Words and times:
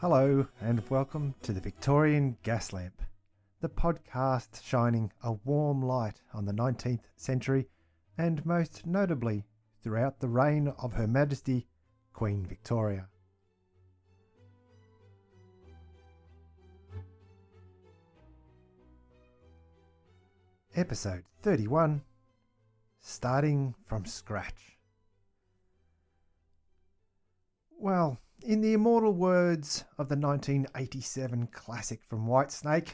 Hello, 0.00 0.46
and 0.60 0.88
welcome 0.90 1.34
to 1.42 1.52
the 1.52 1.60
Victorian 1.60 2.36
Gas 2.44 2.72
Lamp, 2.72 3.02
the 3.60 3.68
podcast 3.68 4.62
shining 4.64 5.10
a 5.24 5.32
warm 5.32 5.82
light 5.82 6.22
on 6.32 6.44
the 6.44 6.52
19th 6.52 7.08
century 7.16 7.66
and 8.16 8.46
most 8.46 8.86
notably 8.86 9.44
throughout 9.82 10.20
the 10.20 10.28
reign 10.28 10.72
of 10.80 10.92
Her 10.92 11.08
Majesty 11.08 11.66
Queen 12.12 12.46
Victoria. 12.46 13.08
Episode 20.76 21.24
31 21.42 22.02
Starting 23.00 23.74
from 23.84 24.04
Scratch. 24.04 24.78
Well, 27.76 28.20
in 28.42 28.60
the 28.60 28.72
immortal 28.72 29.12
words 29.12 29.84
of 29.98 30.08
the 30.08 30.16
1987 30.16 31.48
classic 31.52 32.02
from 32.04 32.26
Whitesnake, 32.26 32.88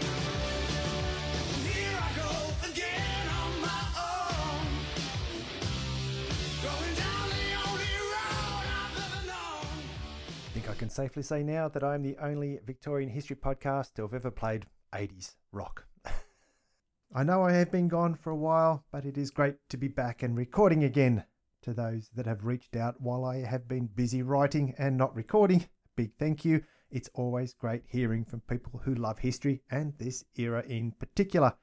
I 10.74 10.76
can 10.76 10.90
safely 10.90 11.22
say 11.22 11.44
now 11.44 11.68
that 11.68 11.84
I'm 11.84 12.02
the 12.02 12.16
only 12.20 12.58
Victorian 12.66 13.08
history 13.08 13.36
podcast 13.36 13.94
to 13.94 14.02
have 14.02 14.12
ever 14.12 14.32
played 14.32 14.66
80s 14.92 15.36
rock. 15.52 15.86
I 17.14 17.22
know 17.22 17.44
I 17.44 17.52
have 17.52 17.70
been 17.70 17.86
gone 17.86 18.16
for 18.16 18.30
a 18.30 18.36
while, 18.36 18.84
but 18.90 19.04
it 19.04 19.16
is 19.16 19.30
great 19.30 19.54
to 19.68 19.76
be 19.76 19.86
back 19.86 20.24
and 20.24 20.36
recording 20.36 20.82
again. 20.82 21.26
To 21.64 21.72
those 21.72 22.10
that 22.14 22.26
have 22.26 22.44
reached 22.44 22.76
out 22.76 23.00
while 23.00 23.24
I 23.24 23.38
have 23.38 23.66
been 23.66 23.86
busy 23.86 24.22
writing 24.22 24.74
and 24.76 24.98
not 24.98 25.16
recording, 25.16 25.66
big 25.96 26.12
thank 26.18 26.44
you. 26.44 26.62
It's 26.90 27.08
always 27.14 27.54
great 27.54 27.84
hearing 27.86 28.26
from 28.26 28.40
people 28.42 28.82
who 28.84 28.94
love 28.94 29.20
history 29.20 29.62
and 29.70 29.94
this 29.96 30.26
era 30.36 30.62
in 30.68 30.92
particular. 30.92 31.54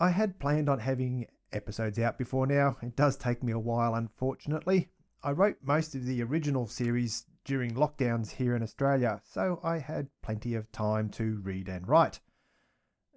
I 0.00 0.08
had 0.08 0.38
planned 0.38 0.70
on 0.70 0.78
having 0.78 1.26
episodes 1.52 1.98
out 1.98 2.16
before 2.16 2.46
now. 2.46 2.78
It 2.80 2.96
does 2.96 3.18
take 3.18 3.42
me 3.42 3.52
a 3.52 3.58
while, 3.58 3.94
unfortunately. 3.94 4.88
I 5.22 5.32
wrote 5.32 5.58
most 5.62 5.94
of 5.94 6.06
the 6.06 6.22
original 6.22 6.66
series 6.66 7.26
during 7.44 7.74
lockdowns 7.74 8.30
here 8.30 8.56
in 8.56 8.62
Australia, 8.62 9.20
so 9.22 9.60
I 9.62 9.80
had 9.80 10.08
plenty 10.22 10.54
of 10.54 10.72
time 10.72 11.10
to 11.10 11.42
read 11.42 11.68
and 11.68 11.86
write. 11.86 12.20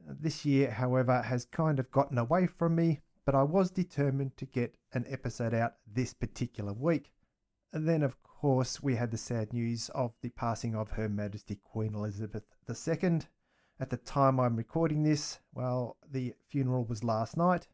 This 0.05 0.43
year, 0.43 0.71
however, 0.71 1.21
has 1.21 1.45
kind 1.45 1.79
of 1.79 1.91
gotten 1.91 2.17
away 2.17 2.45
from 2.45 2.75
me, 2.75 3.03
but 3.25 3.35
I 3.35 3.43
was 3.43 3.71
determined 3.71 4.37
to 4.37 4.45
get 4.45 4.77
an 4.93 5.05
episode 5.09 5.53
out 5.53 5.73
this 5.91 6.13
particular 6.13 6.73
week. 6.73 7.11
And 7.73 7.89
then, 7.89 8.03
of 8.03 8.21
course, 8.23 8.81
we 8.81 8.95
had 8.95 9.11
the 9.11 9.17
sad 9.17 9.51
news 9.51 9.89
of 9.89 10.13
the 10.21 10.29
passing 10.29 10.75
of 10.75 10.91
Her 10.91 11.09
Majesty 11.09 11.55
Queen 11.55 11.95
Elizabeth 11.95 12.43
II. 12.69 13.21
At 13.79 13.89
the 13.89 13.97
time 13.97 14.39
I'm 14.39 14.55
recording 14.55 15.03
this, 15.03 15.39
well, 15.53 15.97
the 16.09 16.33
funeral 16.47 16.85
was 16.85 17.03
last 17.03 17.35
night, 17.35 17.67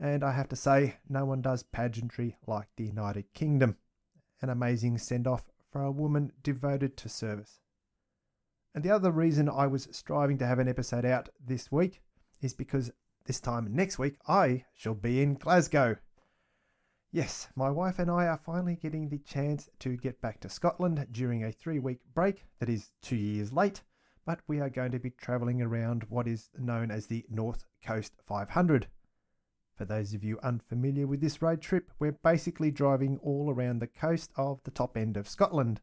and 0.00 0.24
I 0.24 0.32
have 0.32 0.48
to 0.48 0.56
say, 0.56 0.96
no 1.08 1.24
one 1.24 1.42
does 1.42 1.62
pageantry 1.62 2.36
like 2.46 2.68
the 2.76 2.86
United 2.86 3.32
Kingdom. 3.34 3.76
An 4.42 4.48
amazing 4.48 4.98
send 4.98 5.26
off 5.26 5.46
for 5.70 5.82
a 5.82 5.92
woman 5.92 6.32
devoted 6.42 6.96
to 6.96 7.08
service. 7.08 7.60
And 8.74 8.82
the 8.82 8.90
other 8.90 9.10
reason 9.10 9.48
I 9.48 9.66
was 9.66 9.88
striving 9.92 10.38
to 10.38 10.46
have 10.46 10.58
an 10.58 10.68
episode 10.68 11.04
out 11.04 11.28
this 11.44 11.70
week 11.70 12.00
is 12.40 12.54
because 12.54 12.90
this 13.26 13.40
time 13.40 13.68
next 13.74 13.98
week 13.98 14.16
I 14.26 14.64
shall 14.74 14.94
be 14.94 15.22
in 15.22 15.34
Glasgow. 15.34 15.96
Yes, 17.12 17.48
my 17.56 17.70
wife 17.70 17.98
and 17.98 18.10
I 18.10 18.26
are 18.26 18.36
finally 18.38 18.76
getting 18.76 19.08
the 19.08 19.18
chance 19.18 19.68
to 19.80 19.96
get 19.96 20.20
back 20.20 20.40
to 20.40 20.48
Scotland 20.48 21.06
during 21.10 21.42
a 21.42 21.50
three 21.50 21.78
week 21.78 21.98
break 22.14 22.44
that 22.60 22.68
is 22.68 22.92
two 23.02 23.16
years 23.16 23.52
late, 23.52 23.82
but 24.24 24.40
we 24.46 24.60
are 24.60 24.70
going 24.70 24.92
to 24.92 24.98
be 24.98 25.10
travelling 25.10 25.60
around 25.60 26.04
what 26.08 26.28
is 26.28 26.50
known 26.56 26.90
as 26.90 27.06
the 27.06 27.24
North 27.28 27.64
Coast 27.84 28.12
500. 28.24 28.86
For 29.74 29.84
those 29.84 30.14
of 30.14 30.22
you 30.22 30.38
unfamiliar 30.42 31.06
with 31.06 31.20
this 31.20 31.42
road 31.42 31.60
trip, 31.60 31.90
we're 31.98 32.12
basically 32.12 32.70
driving 32.70 33.18
all 33.22 33.50
around 33.50 33.80
the 33.80 33.86
coast 33.86 34.30
of 34.36 34.62
the 34.62 34.70
top 34.70 34.96
end 34.96 35.16
of 35.16 35.28
Scotland. 35.28 35.80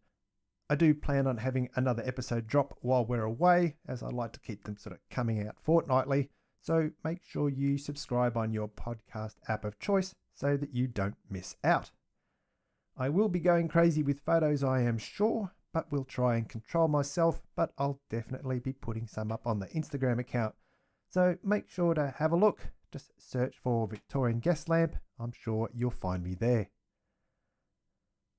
I 0.69 0.75
do 0.75 0.93
plan 0.93 1.27
on 1.27 1.37
having 1.37 1.69
another 1.75 2.03
episode 2.05 2.45
drop 2.45 2.77
while 2.81 3.05
we're 3.05 3.23
away, 3.23 3.77
as 3.87 4.03
I 4.03 4.09
like 4.09 4.33
to 4.33 4.39
keep 4.39 4.63
them 4.63 4.77
sort 4.77 4.95
of 4.95 5.01
coming 5.09 5.45
out 5.45 5.55
fortnightly. 5.61 6.29
So 6.67 6.91
make 7.01 7.19
sure 7.23 7.47
you 7.47 7.77
subscribe 7.77 8.35
on 8.35 8.51
your 8.51 8.67
podcast 8.67 9.35
app 9.47 9.63
of 9.63 9.79
choice 9.79 10.13
so 10.35 10.57
that 10.57 10.75
you 10.75 10.85
don't 10.85 11.15
miss 11.29 11.55
out. 11.63 11.91
I 12.97 13.07
will 13.07 13.29
be 13.29 13.39
going 13.39 13.69
crazy 13.69 14.03
with 14.03 14.19
photos, 14.19 14.65
I 14.65 14.81
am 14.81 14.97
sure, 14.97 15.53
but 15.73 15.89
will 15.93 16.03
try 16.03 16.35
and 16.35 16.49
control 16.49 16.89
myself. 16.89 17.41
But 17.55 17.71
I'll 17.77 18.01
definitely 18.09 18.59
be 18.59 18.73
putting 18.73 19.07
some 19.07 19.31
up 19.31 19.47
on 19.47 19.59
the 19.59 19.67
Instagram 19.67 20.19
account. 20.19 20.55
So 21.07 21.37
make 21.41 21.69
sure 21.69 21.93
to 21.93 22.13
have 22.17 22.33
a 22.33 22.35
look. 22.35 22.67
Just 22.91 23.13
search 23.17 23.55
for 23.63 23.87
Victorian 23.87 24.39
Gas 24.41 24.67
Lamp. 24.67 24.97
I'm 25.17 25.31
sure 25.31 25.69
you'll 25.73 25.89
find 25.89 26.21
me 26.21 26.35
there. 26.35 26.69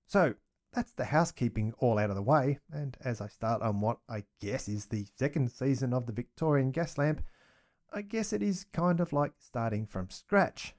So 0.06 0.34
that's 0.74 0.92
the 0.92 1.06
housekeeping 1.06 1.72
all 1.78 1.98
out 1.98 2.10
of 2.10 2.16
the 2.16 2.20
way, 2.20 2.58
and 2.70 2.94
as 3.02 3.22
I 3.22 3.28
start 3.28 3.62
on 3.62 3.80
what 3.80 4.00
I 4.06 4.24
guess 4.38 4.68
is 4.68 4.84
the 4.84 5.06
second 5.16 5.50
season 5.50 5.94
of 5.94 6.04
the 6.04 6.12
Victorian 6.12 6.72
Gas 6.72 6.98
Lamp, 6.98 7.22
I 7.92 8.02
guess 8.02 8.32
it 8.32 8.42
is 8.42 8.66
kind 8.72 9.00
of 9.00 9.12
like 9.12 9.32
starting 9.38 9.86
from 9.86 10.10
scratch. 10.10 10.74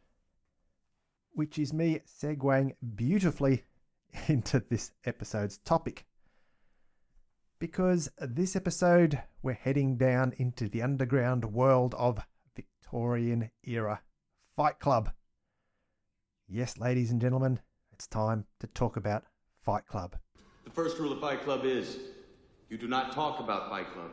Which 1.33 1.57
is 1.57 1.73
me 1.73 2.01
segueing 2.07 2.75
beautifully 2.95 3.63
into 4.27 4.63
this 4.69 4.91
episode's 5.05 5.57
topic. 5.57 6.05
Because 7.57 8.09
this 8.19 8.55
episode, 8.55 9.21
we're 9.41 9.53
heading 9.53 9.97
down 9.97 10.33
into 10.37 10.69
the 10.69 10.81
underground 10.81 11.45
world 11.45 11.93
of 11.97 12.19
Victorian 12.55 13.51
era 13.63 14.01
Fight 14.55 14.79
Club. 14.79 15.11
Yes, 16.47 16.77
ladies 16.77 17.11
and 17.11 17.19
gentlemen, 17.19 17.59
it's 17.91 18.07
time 18.07 18.45
to 18.59 18.67
talk 18.67 18.97
about 18.97 19.25
Fight 19.61 19.85
Club. 19.87 20.15
The 20.63 20.71
first 20.71 20.99
rule 20.99 21.11
of 21.11 21.19
Fight 21.19 21.41
Club 21.43 21.65
is 21.65 21.97
you 22.69 22.77
do 22.77 22.87
not 22.87 23.11
talk 23.11 23.39
about 23.39 23.69
Fight 23.69 23.91
Club. 23.93 24.11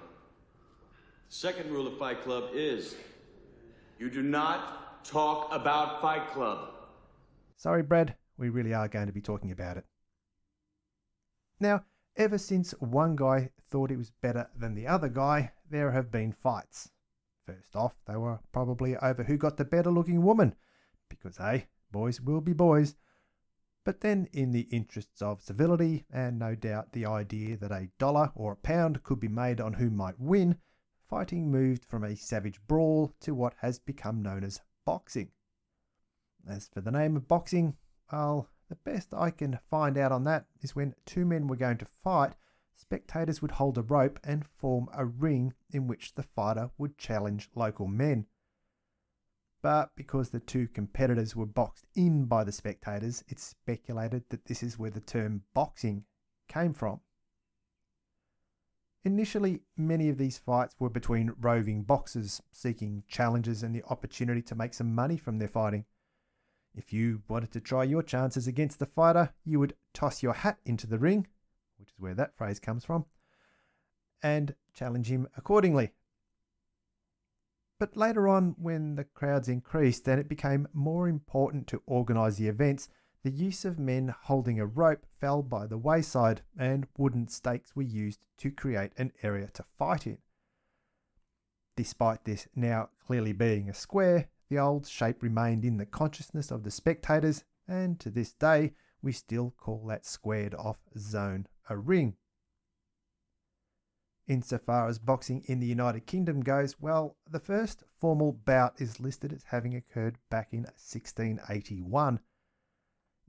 The 1.28 1.34
second 1.34 1.72
rule 1.72 1.88
of 1.88 1.98
Fight 1.98 2.22
Club 2.22 2.50
is 2.54 2.94
you 3.98 4.08
do 4.10 4.22
not 4.22 5.04
talk 5.04 5.48
about 5.50 6.00
Fight 6.00 6.28
Club. 6.28 6.68
Sorry, 7.56 7.82
Brad, 7.82 8.14
we 8.38 8.48
really 8.48 8.72
are 8.72 8.86
going 8.86 9.08
to 9.08 9.12
be 9.12 9.20
talking 9.20 9.50
about 9.50 9.76
it. 9.76 9.84
Now, 11.58 11.84
ever 12.16 12.38
since 12.38 12.72
one 12.78 13.16
guy 13.16 13.50
thought 13.68 13.90
he 13.90 13.96
was 13.96 14.12
better 14.22 14.48
than 14.56 14.76
the 14.76 14.86
other 14.86 15.08
guy, 15.08 15.50
there 15.68 15.90
have 15.90 16.12
been 16.12 16.32
fights. 16.32 16.90
First 17.42 17.74
off, 17.74 17.96
they 18.06 18.16
were 18.16 18.38
probably 18.52 18.96
over 18.96 19.24
who 19.24 19.36
got 19.36 19.56
the 19.56 19.64
better 19.64 19.90
looking 19.90 20.22
woman, 20.22 20.54
because, 21.08 21.38
hey, 21.38 21.66
boys 21.90 22.20
will 22.20 22.40
be 22.40 22.52
boys. 22.52 22.94
But 23.84 24.00
then, 24.00 24.28
in 24.32 24.52
the 24.52 24.68
interests 24.70 25.22
of 25.22 25.42
civility, 25.42 26.04
and 26.08 26.38
no 26.38 26.54
doubt 26.54 26.92
the 26.92 27.06
idea 27.06 27.56
that 27.56 27.72
a 27.72 27.88
dollar 27.98 28.30
or 28.36 28.52
a 28.52 28.56
pound 28.56 29.02
could 29.02 29.18
be 29.18 29.28
made 29.28 29.60
on 29.60 29.74
who 29.74 29.90
might 29.90 30.20
win, 30.20 30.58
fighting 31.08 31.50
moved 31.50 31.84
from 31.84 32.04
a 32.04 32.16
savage 32.16 32.60
brawl 32.66 33.14
to 33.20 33.34
what 33.34 33.54
has 33.60 33.78
become 33.78 34.22
known 34.22 34.44
as 34.44 34.60
boxing. 34.84 35.30
As 36.48 36.68
for 36.68 36.80
the 36.80 36.90
name 36.90 37.16
of 37.16 37.28
boxing, 37.28 37.76
well, 38.12 38.48
the 38.68 38.76
best 38.76 39.14
I 39.14 39.30
can 39.30 39.58
find 39.70 39.96
out 39.96 40.12
on 40.12 40.24
that 40.24 40.46
is 40.60 40.74
when 40.74 40.94
two 41.04 41.24
men 41.24 41.46
were 41.46 41.56
going 41.56 41.78
to 41.78 41.84
fight, 41.84 42.34
spectators 42.76 43.40
would 43.40 43.52
hold 43.52 43.78
a 43.78 43.82
rope 43.82 44.18
and 44.24 44.44
form 44.44 44.88
a 44.92 45.04
ring 45.04 45.54
in 45.70 45.86
which 45.86 46.14
the 46.14 46.22
fighter 46.22 46.70
would 46.78 46.98
challenge 46.98 47.50
local 47.54 47.86
men. 47.86 48.26
But 49.62 49.90
because 49.96 50.30
the 50.30 50.40
two 50.40 50.68
competitors 50.68 51.34
were 51.34 51.46
boxed 51.46 51.86
in 51.94 52.26
by 52.26 52.44
the 52.44 52.52
spectators, 52.52 53.24
it's 53.28 53.42
speculated 53.42 54.24
that 54.28 54.44
this 54.44 54.62
is 54.62 54.78
where 54.78 54.90
the 54.90 55.00
term 55.00 55.42
boxing 55.54 56.04
came 56.48 56.72
from. 56.72 57.00
Initially, 59.06 59.60
many 59.76 60.08
of 60.08 60.18
these 60.18 60.36
fights 60.36 60.74
were 60.80 60.90
between 60.90 61.36
roving 61.38 61.84
boxers 61.84 62.42
seeking 62.50 63.04
challenges 63.06 63.62
and 63.62 63.72
the 63.72 63.84
opportunity 63.84 64.42
to 64.42 64.56
make 64.56 64.74
some 64.74 64.96
money 64.96 65.16
from 65.16 65.38
their 65.38 65.46
fighting. 65.46 65.84
If 66.74 66.92
you 66.92 67.22
wanted 67.28 67.52
to 67.52 67.60
try 67.60 67.84
your 67.84 68.02
chances 68.02 68.48
against 68.48 68.80
the 68.80 68.84
fighter, 68.84 69.32
you 69.44 69.60
would 69.60 69.76
toss 69.94 70.24
your 70.24 70.32
hat 70.32 70.58
into 70.64 70.88
the 70.88 70.98
ring, 70.98 71.28
which 71.78 71.90
is 71.90 72.00
where 72.00 72.14
that 72.14 72.36
phrase 72.36 72.58
comes 72.58 72.84
from, 72.84 73.06
and 74.24 74.56
challenge 74.74 75.08
him 75.08 75.28
accordingly. 75.36 75.92
But 77.78 77.96
later 77.96 78.26
on, 78.26 78.56
when 78.58 78.96
the 78.96 79.04
crowds 79.04 79.48
increased 79.48 80.08
and 80.08 80.18
it 80.18 80.28
became 80.28 80.66
more 80.72 81.06
important 81.06 81.68
to 81.68 81.82
organise 81.86 82.38
the 82.38 82.48
events, 82.48 82.88
the 83.26 83.32
use 83.32 83.64
of 83.64 83.76
men 83.76 84.14
holding 84.22 84.60
a 84.60 84.66
rope 84.66 85.04
fell 85.18 85.42
by 85.42 85.66
the 85.66 85.76
wayside 85.76 86.42
and 86.56 86.86
wooden 86.96 87.26
stakes 87.26 87.74
were 87.74 87.82
used 87.82 88.20
to 88.38 88.52
create 88.52 88.92
an 88.98 89.10
area 89.20 89.48
to 89.52 89.64
fight 89.64 90.06
in. 90.06 90.18
Despite 91.76 92.24
this 92.24 92.46
now 92.54 92.90
clearly 93.04 93.32
being 93.32 93.68
a 93.68 93.74
square, 93.74 94.28
the 94.48 94.60
old 94.60 94.86
shape 94.86 95.24
remained 95.24 95.64
in 95.64 95.76
the 95.76 95.86
consciousness 95.86 96.52
of 96.52 96.62
the 96.62 96.70
spectators, 96.70 97.42
and 97.66 97.98
to 97.98 98.10
this 98.10 98.32
day 98.32 98.74
we 99.02 99.10
still 99.10 99.52
call 99.58 99.84
that 99.88 100.06
squared 100.06 100.54
off 100.54 100.78
zone 100.96 101.48
a 101.68 101.76
ring. 101.76 102.14
Insofar 104.28 104.86
as 104.86 105.00
boxing 105.00 105.42
in 105.46 105.58
the 105.58 105.66
United 105.66 106.06
Kingdom 106.06 106.42
goes, 106.42 106.80
well, 106.80 107.16
the 107.28 107.40
first 107.40 107.82
formal 107.98 108.30
bout 108.32 108.80
is 108.80 109.00
listed 109.00 109.32
as 109.32 109.42
having 109.48 109.74
occurred 109.74 110.18
back 110.30 110.52
in 110.52 110.60
1681. 110.60 112.20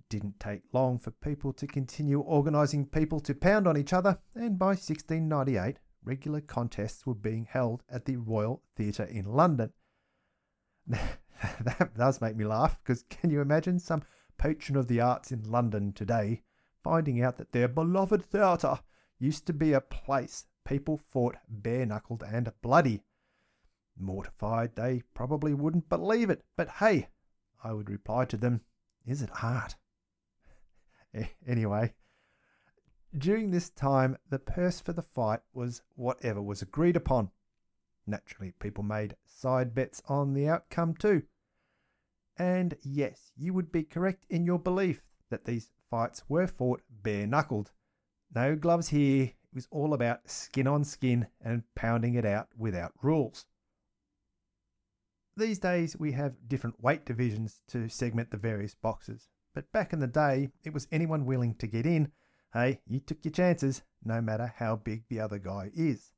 Didn't 0.09 0.39
take 0.39 0.61
long 0.71 0.99
for 0.99 1.11
people 1.11 1.51
to 1.53 1.67
continue 1.67 2.21
organising 2.21 2.85
people 2.85 3.19
to 3.19 3.35
pound 3.35 3.67
on 3.67 3.75
each 3.75 3.91
other, 3.91 4.19
and 4.35 4.57
by 4.57 4.67
1698, 4.67 5.79
regular 6.01 6.39
contests 6.39 7.05
were 7.05 7.13
being 7.13 7.45
held 7.49 7.83
at 7.89 8.05
the 8.05 8.15
Royal 8.15 8.63
Theatre 8.77 9.03
in 9.03 9.25
London. 9.25 9.73
that 10.87 11.91
does 11.97 12.21
make 12.21 12.37
me 12.37 12.45
laugh 12.45 12.79
because 12.81 13.03
can 13.09 13.29
you 13.29 13.41
imagine 13.41 13.79
some 13.79 14.03
patron 14.37 14.77
of 14.77 14.87
the 14.87 15.01
arts 15.01 15.31
in 15.31 15.43
London 15.43 15.91
today 15.91 16.41
finding 16.83 17.21
out 17.21 17.35
that 17.35 17.51
their 17.51 17.67
beloved 17.67 18.23
theatre 18.23 18.79
used 19.19 19.45
to 19.45 19.53
be 19.53 19.73
a 19.73 19.81
place 19.81 20.45
people 20.65 20.97
fought 20.97 21.35
bare 21.49 21.85
knuckled 21.85 22.23
and 22.23 22.49
bloody? 22.61 23.03
Mortified, 23.99 24.75
they 24.75 25.03
probably 25.13 25.53
wouldn't 25.53 25.89
believe 25.89 26.29
it, 26.29 26.45
but 26.55 26.69
hey, 26.79 27.09
I 27.61 27.73
would 27.73 27.89
reply 27.89 28.23
to 28.25 28.37
them, 28.37 28.61
is 29.05 29.21
it 29.21 29.29
art? 29.43 29.75
anyway, 31.47 31.93
during 33.17 33.51
this 33.51 33.69
time, 33.69 34.17
the 34.29 34.39
purse 34.39 34.79
for 34.79 34.93
the 34.93 35.01
fight 35.01 35.39
was 35.53 35.81
whatever 35.95 36.41
was 36.41 36.61
agreed 36.61 36.95
upon. 36.95 37.31
Naturally, 38.05 38.53
people 38.59 38.83
made 38.83 39.15
side 39.25 39.73
bets 39.73 40.01
on 40.07 40.33
the 40.33 40.47
outcome 40.47 40.93
too. 40.93 41.23
And 42.37 42.75
yes, 42.83 43.31
you 43.35 43.53
would 43.53 43.71
be 43.71 43.83
correct 43.83 44.25
in 44.29 44.45
your 44.45 44.59
belief 44.59 45.03
that 45.29 45.45
these 45.45 45.71
fights 45.89 46.23
were 46.29 46.47
fought 46.47 46.81
bare 46.89 47.27
knuckled. 47.27 47.71
No 48.33 48.55
gloves 48.55 48.89
here, 48.89 49.23
it 49.25 49.55
was 49.55 49.67
all 49.71 49.93
about 49.93 50.29
skin 50.29 50.67
on 50.67 50.83
skin 50.83 51.27
and 51.41 51.63
pounding 51.75 52.13
it 52.13 52.25
out 52.25 52.49
without 52.57 52.93
rules. 53.01 53.45
These 55.35 55.59
days 55.59 55.97
we 55.97 56.13
have 56.13 56.47
different 56.47 56.81
weight 56.83 57.05
divisions 57.05 57.61
to 57.67 57.89
segment 57.89 58.31
the 58.31 58.37
various 58.37 58.75
boxes, 58.75 59.27
but 59.57 59.71
back 59.71 59.91
in 59.91 59.99
the 59.99 60.05
day 60.05 60.49
it 60.63 60.71
was 60.71 60.87
anyone 60.91 61.25
willing 61.25 61.55
to 61.55 61.65
get 61.65 61.83
in. 61.83 62.11
Hey, 62.53 62.79
you 62.85 62.99
took 62.99 63.25
your 63.25 63.31
chances, 63.31 63.81
no 64.05 64.21
matter 64.21 64.53
how 64.57 64.75
big 64.75 65.05
the 65.09 65.19
other 65.19 65.39
guy 65.39 65.71
is. 65.75 66.11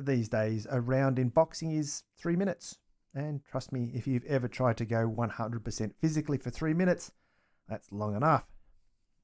These 0.00 0.28
days, 0.28 0.68
a 0.70 0.80
round 0.80 1.18
in 1.18 1.30
boxing 1.30 1.72
is 1.72 2.04
three 2.16 2.36
minutes. 2.36 2.78
And 3.12 3.44
trust 3.44 3.72
me, 3.72 3.90
if 3.92 4.06
you've 4.06 4.24
ever 4.26 4.46
tried 4.46 4.76
to 4.76 4.84
go 4.84 5.10
100% 5.10 5.92
physically 6.00 6.38
for 6.38 6.50
three 6.50 6.74
minutes, 6.74 7.10
that's 7.68 7.90
long 7.90 8.14
enough. 8.14 8.46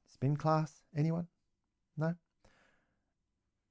Spin 0.08 0.36
class, 0.36 0.80
anyone? 0.96 1.28
No? 1.96 2.16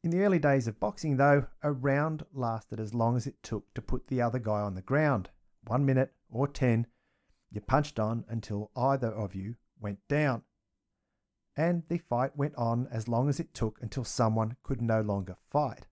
In 0.06 0.10
the 0.10 0.22
early 0.22 0.40
days 0.40 0.70
of 0.70 0.80
boxing, 0.80 1.18
though, 1.18 1.48
a 1.62 1.74
round 1.74 2.26
lasted 2.34 2.80
as 2.80 2.94
long 2.94 3.18
as 3.18 3.28
it 3.28 3.44
took 3.44 3.74
to 3.74 3.82
put 3.82 4.08
the 4.08 4.22
other 4.22 4.40
guy 4.40 4.62
on 4.62 4.76
the 4.76 4.82
ground 4.82 5.32
one 5.66 5.86
minute 5.86 6.14
or 6.30 6.48
ten. 6.48 6.88
You 7.52 7.62
punched 7.62 8.00
on 8.00 8.26
until 8.28 8.72
either 8.76 9.12
of 9.14 9.36
you 9.36 9.56
went 9.80 10.00
down. 10.08 10.44
And 11.56 11.84
the 11.88 12.00
fight 12.00 12.36
went 12.36 12.56
on 12.56 12.88
as 12.92 13.08
long 13.08 13.30
as 13.30 13.40
it 13.40 13.54
took 13.54 13.82
until 13.82 14.04
someone 14.04 14.58
could 14.64 14.82
no 14.82 15.02
longer 15.02 15.38
fight. 15.50 15.88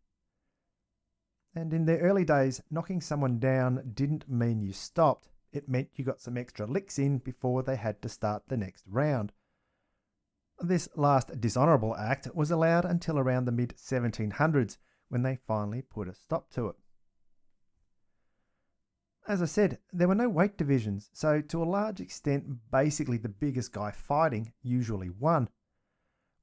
And 1.56 1.74
in 1.74 1.86
the 1.86 2.00
early 2.00 2.26
days, 2.26 2.62
knocking 2.72 3.00
someone 3.00 3.40
down 3.40 3.92
didn't 3.94 4.30
mean 4.30 4.62
you 4.62 4.74
stopped. 4.74 5.30
It 5.52 5.70
meant 5.70 5.92
you 5.96 6.04
got 6.04 6.22
some 6.22 6.38
extra 6.38 6.66
licks 6.66 6.98
in 6.98 7.20
before 7.20 7.62
they 7.62 7.76
had 7.76 8.02
to 8.02 8.10
start 8.10 8.44
the 8.48 8.58
next 8.58 8.84
round. 8.88 9.32
This 10.60 10.90
last 10.96 11.40
dishonourable 11.40 11.96
act 11.96 12.28
was 12.34 12.50
allowed 12.50 12.86
until 12.86 13.20
around 13.20 13.46
the 13.46 13.52
mid 13.52 13.76
1700s 13.78 14.78
when 15.10 15.22
they 15.22 15.38
finally 15.48 15.82
put 15.82 16.08
a 16.08 16.14
stop 16.14 16.50
to 16.52 16.68
it. 16.68 16.76
As 19.26 19.42
I 19.42 19.46
said, 19.46 19.80
there 19.94 20.10
were 20.10 20.16
no 20.16 20.28
weight 20.28 20.58
divisions, 20.58 21.10
so 21.14 21.40
to 21.40 21.64
a 21.64 21.66
large 21.66 22.02
extent, 22.02 22.72
basically 22.72 23.18
the 23.18 23.30
biggest 23.30 23.72
guy 23.72 23.92
fighting 23.92 24.52
usually 24.62 25.10
won. 25.10 25.50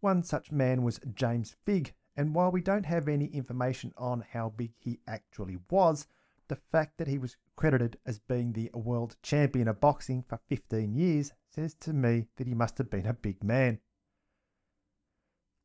One 0.01 0.23
such 0.23 0.51
man 0.51 0.83
was 0.83 0.99
James 1.15 1.57
Figg, 1.65 1.93
and 2.17 2.35
while 2.35 2.51
we 2.51 2.63
don't 2.63 2.87
have 2.87 3.07
any 3.07 3.27
information 3.27 3.93
on 3.99 4.25
how 4.33 4.49
big 4.49 4.73
he 4.79 5.01
actually 5.07 5.59
was, 5.71 6.07
the 6.49 6.57
fact 6.57 6.97
that 6.97 7.07
he 7.07 7.19
was 7.19 7.37
credited 7.55 7.99
as 8.07 8.19
being 8.19 8.53
the 8.53 8.71
world 8.73 9.17
champion 9.23 9.69
of 9.69 9.81
boxing 9.81 10.23
for 10.23 10.41
15 10.49 10.95
years 10.95 11.33
says 11.51 11.75
to 11.75 11.93
me 11.93 12.29
that 12.37 12.47
he 12.47 12.55
must 12.55 12.79
have 12.79 12.89
been 12.89 13.07
a 13.07 13.13
big 13.13 13.45
man. 13.45 13.79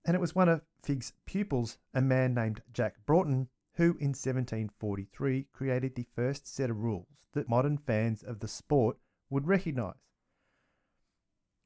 And 0.06 0.16
it 0.16 0.22
was 0.22 0.36
one 0.36 0.50
of 0.50 0.62
Figg's 0.82 1.14
pupils, 1.26 1.78
a 1.94 2.02
man 2.02 2.34
named 2.34 2.62
Jack 2.74 3.06
Broughton, 3.06 3.48
who 3.76 3.98
in 4.00 4.14
1743 4.14 5.48
created 5.52 5.96
the 5.96 6.08
first 6.16 6.54
set 6.54 6.70
of 6.70 6.78
rules 6.78 7.26
that 7.34 7.50
modern 7.50 7.78
fans 7.78 8.24
of 8.24 8.40
the 8.40 8.48
sport 8.48 8.98
would 9.30 9.48
recognise. 9.48 9.96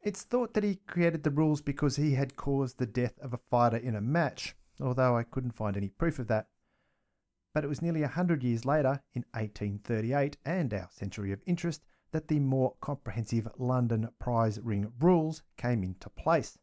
It's 0.02 0.24
thought 0.24 0.54
that 0.54 0.64
he 0.64 0.80
created 0.88 1.24
the 1.24 1.30
rules 1.30 1.62
because 1.62 1.98
he 1.98 2.14
had 2.14 2.36
caused 2.36 2.78
the 2.78 2.86
death 2.86 3.20
of 3.20 3.34
a 3.34 3.38
fighter 3.38 3.78
in 3.78 3.96
a 3.96 4.02
match, 4.02 4.56
although 4.80 5.18
I 5.18 5.24
couldn't 5.24 5.56
find 5.56 5.76
any 5.76 5.90
proof 5.90 6.20
of 6.20 6.28
that. 6.28 6.48
But 7.54 7.64
it 7.64 7.68
was 7.68 7.82
nearly 7.82 8.04
a 8.04 8.08
hundred 8.08 8.44
years 8.44 8.64
later, 8.64 9.02
in 9.14 9.26
1838, 9.34 10.38
and 10.46 10.74
our 10.74 10.88
century 10.92 11.32
of 11.32 11.42
interest, 11.46 11.84
that 12.12 12.28
the 12.28 12.40
more 12.40 12.76
comprehensive 12.80 13.48
London 13.58 14.10
prize 14.20 14.60
ring 14.62 14.94
rules 15.00 15.44
came 15.58 15.84
into 15.84 16.10
place. 16.10 16.58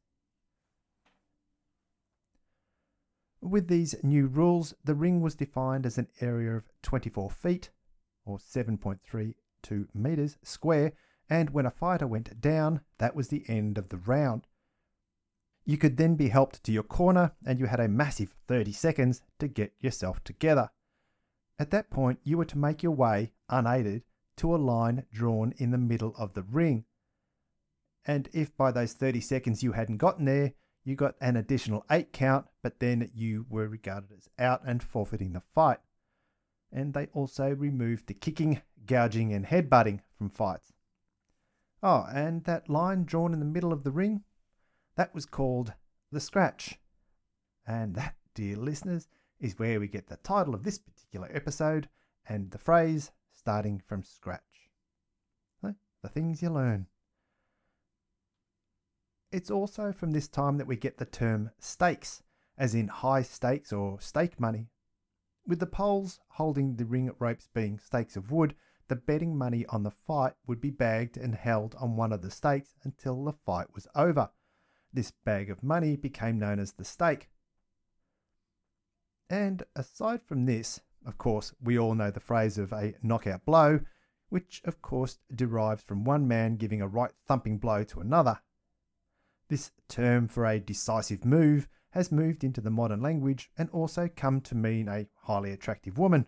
With 3.41 3.69
these 3.69 3.95
new 4.03 4.27
rules, 4.27 4.75
the 4.85 4.95
ring 4.95 5.21
was 5.21 5.35
defined 5.35 5.87
as 5.87 5.99
an 5.99 6.09
area 6.21 6.57
of 6.57 6.65
24 6.83 7.31
feet, 7.31 7.71
or 8.25 8.39
7.32 8.39 9.35
metres 9.95 10.39
square, 10.43 10.93
and 11.29 11.51
when 11.51 11.67
a 11.67 11.71
fighter 11.71 12.07
went 12.07 12.41
down, 12.41 12.81
that 12.99 13.15
was 13.15 13.29
the 13.29 13.45
end 13.49 13.79
of 13.79 13.89
the 13.89 13.99
round. 13.99 14.47
You 15.65 15.77
could 15.77 15.97
then 15.97 16.15
be 16.15 16.29
helped 16.29 16.63
to 16.65 16.73
your 16.73 16.85
corner, 16.85 17.33
and 17.45 17.59
you 17.59 17.67
had 17.67 17.81
a 17.81 17.89
massive 17.89 18.35
30 18.47 18.73
seconds 18.73 19.23
to 19.41 19.49
get 19.49 19.75
yourself 19.81 20.23
together. 20.23 20.71
At 21.59 21.71
that 21.73 21.91
point, 21.91 22.21
you 22.23 22.39
were 22.39 22.45
to 22.45 22.59
make 22.59 22.83
your 22.83 22.93
way, 22.93 23.33
unaided, 23.49 24.05
to 24.37 24.55
a 24.55 24.57
line 24.57 25.07
drawn 25.13 25.53
in 25.57 25.71
the 25.71 25.79
middle 25.79 26.15
of 26.17 26.35
the 26.35 26.43
ring. 26.43 26.85
And 28.05 28.29
if 28.33 28.57
by 28.57 28.71
those 28.71 28.93
30 28.93 29.21
seconds 29.21 29.63
you 29.63 29.73
hadn't 29.73 29.97
gotten 29.97 30.27
there, 30.27 30.53
you 30.87 30.95
got 30.95 31.17
an 31.21 31.37
additional 31.37 31.85
8 31.91 32.13
count, 32.13 32.47
but 32.63 32.79
then 32.79 33.11
you 33.13 33.45
were 33.51 33.67
regarded 33.67 34.13
as 34.17 34.31
out 34.39 34.63
and 34.65 34.81
forfeiting 34.81 35.33
the 35.33 35.41
fight. 35.41 35.81
And 36.71 36.95
they 36.95 37.09
also 37.13 37.51
removed 37.51 38.07
the 38.07 38.15
kicking, 38.15 38.63
gouging, 38.87 39.33
and 39.33 39.47
headbutting 39.47 40.01
from 40.17 40.31
fights. 40.31 40.73
Oh, 41.83 42.07
and 42.09 42.45
that 42.45 42.71
line 42.71 43.05
drawn 43.05 43.33
in 43.33 43.41
the 43.41 43.45
middle 43.45 43.73
of 43.73 43.83
the 43.83 43.91
ring 43.91 44.23
that 44.95 45.13
was 45.13 45.27
called 45.27 45.73
The 46.13 46.21
Scratch. 46.21 46.79
And 47.67 47.97
that, 47.97 48.15
dear 48.35 48.57
listeners, 48.57 49.09
is 49.41 49.59
where 49.59 49.81
we 49.81 49.89
get 49.89 50.07
the 50.07 50.17
title 50.19 50.55
of 50.55 50.63
this 50.63 50.79
particular 50.79 51.29
episode 51.33 51.89
and 52.29 52.53
the 52.53 52.59
phrase 52.59 53.11
starting 53.35 53.83
from 53.87 54.05
scratch. 54.05 54.71
the 56.07 56.09
things 56.09 56.43
you 56.43 56.51
learn. 56.51 56.87
It's 59.37 59.51
also 59.51 59.93
from 59.93 60.13
this 60.13 60.29
time 60.29 60.57
that 60.57 60.67
we 60.67 60.77
get 60.77 60.97
the 60.97 61.05
term 61.05 61.51
stakes, 61.59 62.23
as 62.57 62.75
in 62.75 62.89
high 62.89 63.21
stakes 63.21 63.71
or 63.71 64.01
stake 64.01 64.41
money. 64.41 64.71
With 65.47 65.59
the 65.59 65.67
poles 65.67 66.21
holding 66.27 66.77
the 66.77 66.87
ring 66.87 67.11
ropes 67.19 67.47
being 67.53 67.79
stakes 67.79 68.17
of 68.17 68.31
wood, 68.31 68.55
the 68.89 68.97
betting 68.97 69.37
money 69.37 69.67
on 69.67 69.83
the 69.83 69.91
fight 69.91 70.33
would 70.47 70.59
be 70.59 70.71
bagged 70.71 71.19
and 71.19 71.35
held 71.35 71.75
on 71.75 71.97
one 71.97 72.15
of 72.15 72.23
the 72.23 72.31
stakes 72.31 72.77
until 72.83 73.23
the 73.23 73.35
fight 73.35 73.67
was 73.75 73.87
over. 73.95 74.31
This 74.91 75.11
bag 75.11 75.51
of 75.51 75.63
money 75.63 75.97
became 75.97 76.39
known 76.39 76.59
as 76.59 76.73
the 76.73 76.85
stake. 76.87 77.29
And 79.29 79.65
aside 79.75 80.23
from 80.23 80.47
this, 80.47 80.81
of 81.05 81.19
course, 81.19 81.53
we 81.63 81.79
all 81.79 81.95
know 81.95 82.11
the 82.11 82.21
phrase 82.21 82.57
of 82.57 82.73
a 82.73 82.95
knockout 83.03 83.45
blow, 83.45 83.81
which 84.31 84.63
of 84.65 84.81
course 84.81 85.19
derives 85.35 85.83
from 85.83 86.05
one 86.05 86.27
man 86.27 86.57
giving 86.57 86.81
a 86.81 86.89
right 86.89 87.13
thumping 87.27 87.59
blow 87.59 87.85
to 87.85 88.01
another. 88.01 88.41
This 89.49 89.71
term 89.89 90.29
for 90.29 90.45
a 90.45 90.59
decisive 90.59 91.25
move 91.25 91.69
has 91.91 92.13
moved 92.13 92.45
into 92.45 92.61
the 92.61 92.71
modern 92.71 93.01
language 93.01 93.51
and 93.57 93.71
also 93.71 94.09
come 94.15 94.41
to 94.43 94.55
mean 94.55 94.89
a 94.89 95.07
highly 95.23 95.53
attractive 95.53 95.99
woman. 95.99 96.27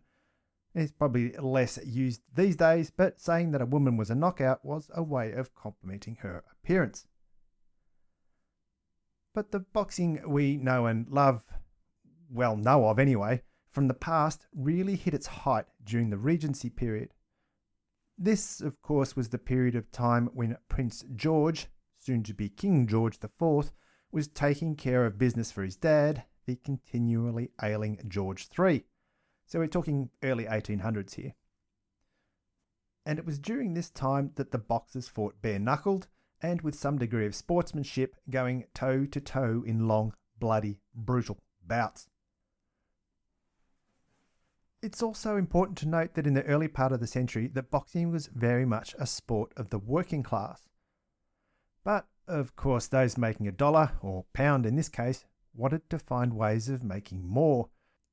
It's 0.75 0.93
probably 0.93 1.33
less 1.33 1.79
used 1.85 2.23
these 2.35 2.57
days, 2.57 2.91
but 2.91 3.21
saying 3.21 3.51
that 3.51 3.63
a 3.63 3.67
woman 3.67 3.97
was 3.97 4.11
a 4.11 4.15
knockout 4.15 4.65
was 4.65 4.91
a 4.95 5.03
way 5.03 5.33
of 5.33 5.55
complimenting 5.55 6.17
her 6.17 6.45
appearance. 6.53 7.07
But 9.35 9.51
the 9.51 9.61
boxing 9.61 10.21
we 10.27 10.57
know 10.57 10.87
and 10.87 11.09
love, 11.09 11.45
well, 12.31 12.57
know 12.57 12.87
of 12.87 12.99
anyway, 12.99 13.43
from 13.69 13.89
the 13.89 13.95
past 13.95 14.47
really 14.55 14.97
hit 14.97 15.15
its 15.15 15.27
height 15.27 15.67
during 15.85 16.11
the 16.11 16.19
Regency 16.19 16.71
period. 16.71 17.15
This, 18.17 18.61
of 18.61 18.81
course, 18.83 19.15
was 19.15 19.29
the 19.29 19.39
period 19.39 19.75
of 19.75 19.91
time 19.91 20.31
when 20.33 20.57
Prince 20.69 21.05
George, 21.15 21.69
soon 22.09 22.23
to 22.23 22.33
be 22.33 22.49
King 22.49 22.87
George 22.87 23.19
IV, 23.23 23.71
was 24.11 24.29
taking 24.29 24.75
care 24.75 25.05
of 25.05 25.19
business 25.19 25.53
for 25.53 25.63
his 25.63 25.77
dad 25.77 26.25
the 26.47 26.57
continually 26.57 27.51
ailing 27.63 28.01
George 28.09 28.49
III. 28.59 28.83
So 29.45 29.59
we're 29.59 29.67
talking 29.67 30.09
early 30.23 30.47
1800s 30.47 31.17
here. 31.17 31.35
And 33.05 33.19
it 33.19 33.27
was 33.27 33.39
during 33.39 33.75
this 33.75 33.91
time 33.91 34.31
that 34.37 34.53
the 34.53 34.59
boxers 34.59 35.07
fought 35.07 35.43
bare 35.43 35.59
knuckled 35.59 36.09
and 36.41 36.63
with 36.63 36.75
some 36.75 36.97
degree 36.97 37.27
of 37.27 37.35
sportsmanship, 37.35 38.17
going 38.31 38.65
toe 38.73 39.05
to 39.05 39.21
toe 39.21 39.63
in 39.67 39.87
long, 39.87 40.15
bloody, 40.39 40.81
brutal 40.95 41.37
bouts. 41.67 42.09
It's 44.81 45.03
also 45.03 45.37
important 45.37 45.77
to 45.79 45.89
note 45.89 46.15
that 46.15 46.27
in 46.27 46.33
the 46.33 46.45
early 46.45 46.69
part 46.69 46.93
of 46.93 47.01
the 47.01 47.07
century, 47.07 47.49
that 47.49 47.71
boxing 47.71 48.11
was 48.11 48.31
very 48.35 48.65
much 48.65 48.95
a 48.99 49.07
sport 49.07 49.53
of 49.59 49.69
the 49.69 49.79
working 49.79 50.23
class. 50.23 50.69
But, 51.89 52.07
of 52.27 52.55
course, 52.55 52.87
those 52.87 53.17
making 53.17 53.49
a 53.49 53.51
dollar, 53.51 53.93
or 54.03 54.27
pound 54.35 54.67
in 54.67 54.77
this 54.77 54.91
case, 54.91 55.25
wanted 55.55 55.89
to 55.89 55.99
find 55.99 56.35
ways 56.35 56.69
of 56.69 56.85
making 56.85 57.27
more. 57.27 57.71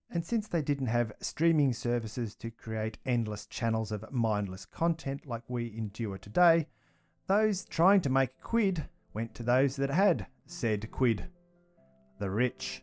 And 0.09 0.25
since 0.25 0.47
they 0.47 0.61
didn't 0.61 0.87
have 0.87 1.11
streaming 1.19 1.73
services 1.73 2.35
to 2.35 2.51
create 2.51 2.99
endless 3.05 3.45
channels 3.45 3.91
of 3.91 4.09
mindless 4.13 4.65
content 4.65 5.25
like 5.25 5.43
we 5.49 5.75
endure 5.77 6.17
today, 6.17 6.67
those 7.27 7.65
trying 7.65 7.99
to 7.99 8.09
make 8.09 8.39
quid 8.39 8.85
went 9.13 9.35
to 9.35 9.43
those 9.43 9.75
that 9.75 9.89
had 9.89 10.27
said 10.45 10.89
quid 10.89 11.27
the 12.17 12.29
rich. 12.29 12.81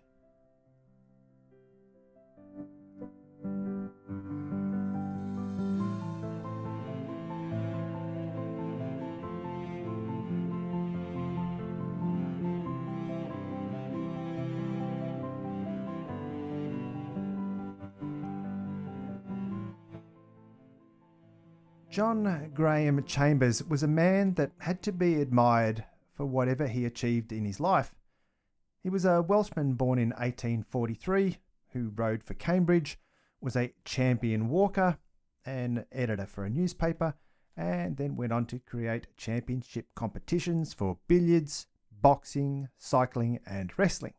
John 21.93 22.51
Graham 22.55 23.05
Chambers 23.05 23.63
was 23.63 23.83
a 23.83 23.87
man 23.87 24.33
that 24.37 24.53
had 24.61 24.81
to 24.85 24.93
be 24.93 25.21
admired 25.21 25.85
for 26.15 26.25
whatever 26.25 26.67
he 26.67 26.87
achieved 26.87 27.33
in 27.33 27.45
his 27.45 27.61
life. 27.61 27.95
He 28.83 28.89
was 28.89 29.05
a 29.05 29.21
Welshman 29.21 29.75
born 29.75 29.99
in 29.99 30.09
1843 30.09 31.37
who 31.75 31.93
rowed 31.95 32.25
for 32.25 32.33
Cambridge, 32.33 32.99
was 33.43 33.57
a 33.57 33.75
champion 33.85 34.49
walker, 34.49 34.97
an 35.45 35.85
editor 35.93 36.25
for 36.25 36.47
a 36.47 36.51
newspaper, 36.51 37.13
and 37.59 37.99
then 37.99 38.17
went 38.17 38.33
on 38.33 38.47
to 38.47 38.59
create 38.59 39.15
championship 39.19 39.89
competitions 39.95 40.73
for 40.73 40.97
billiards, 41.09 41.67
boxing, 42.01 42.71
cycling, 42.79 43.39
and 43.45 43.71
wrestling. 43.79 44.15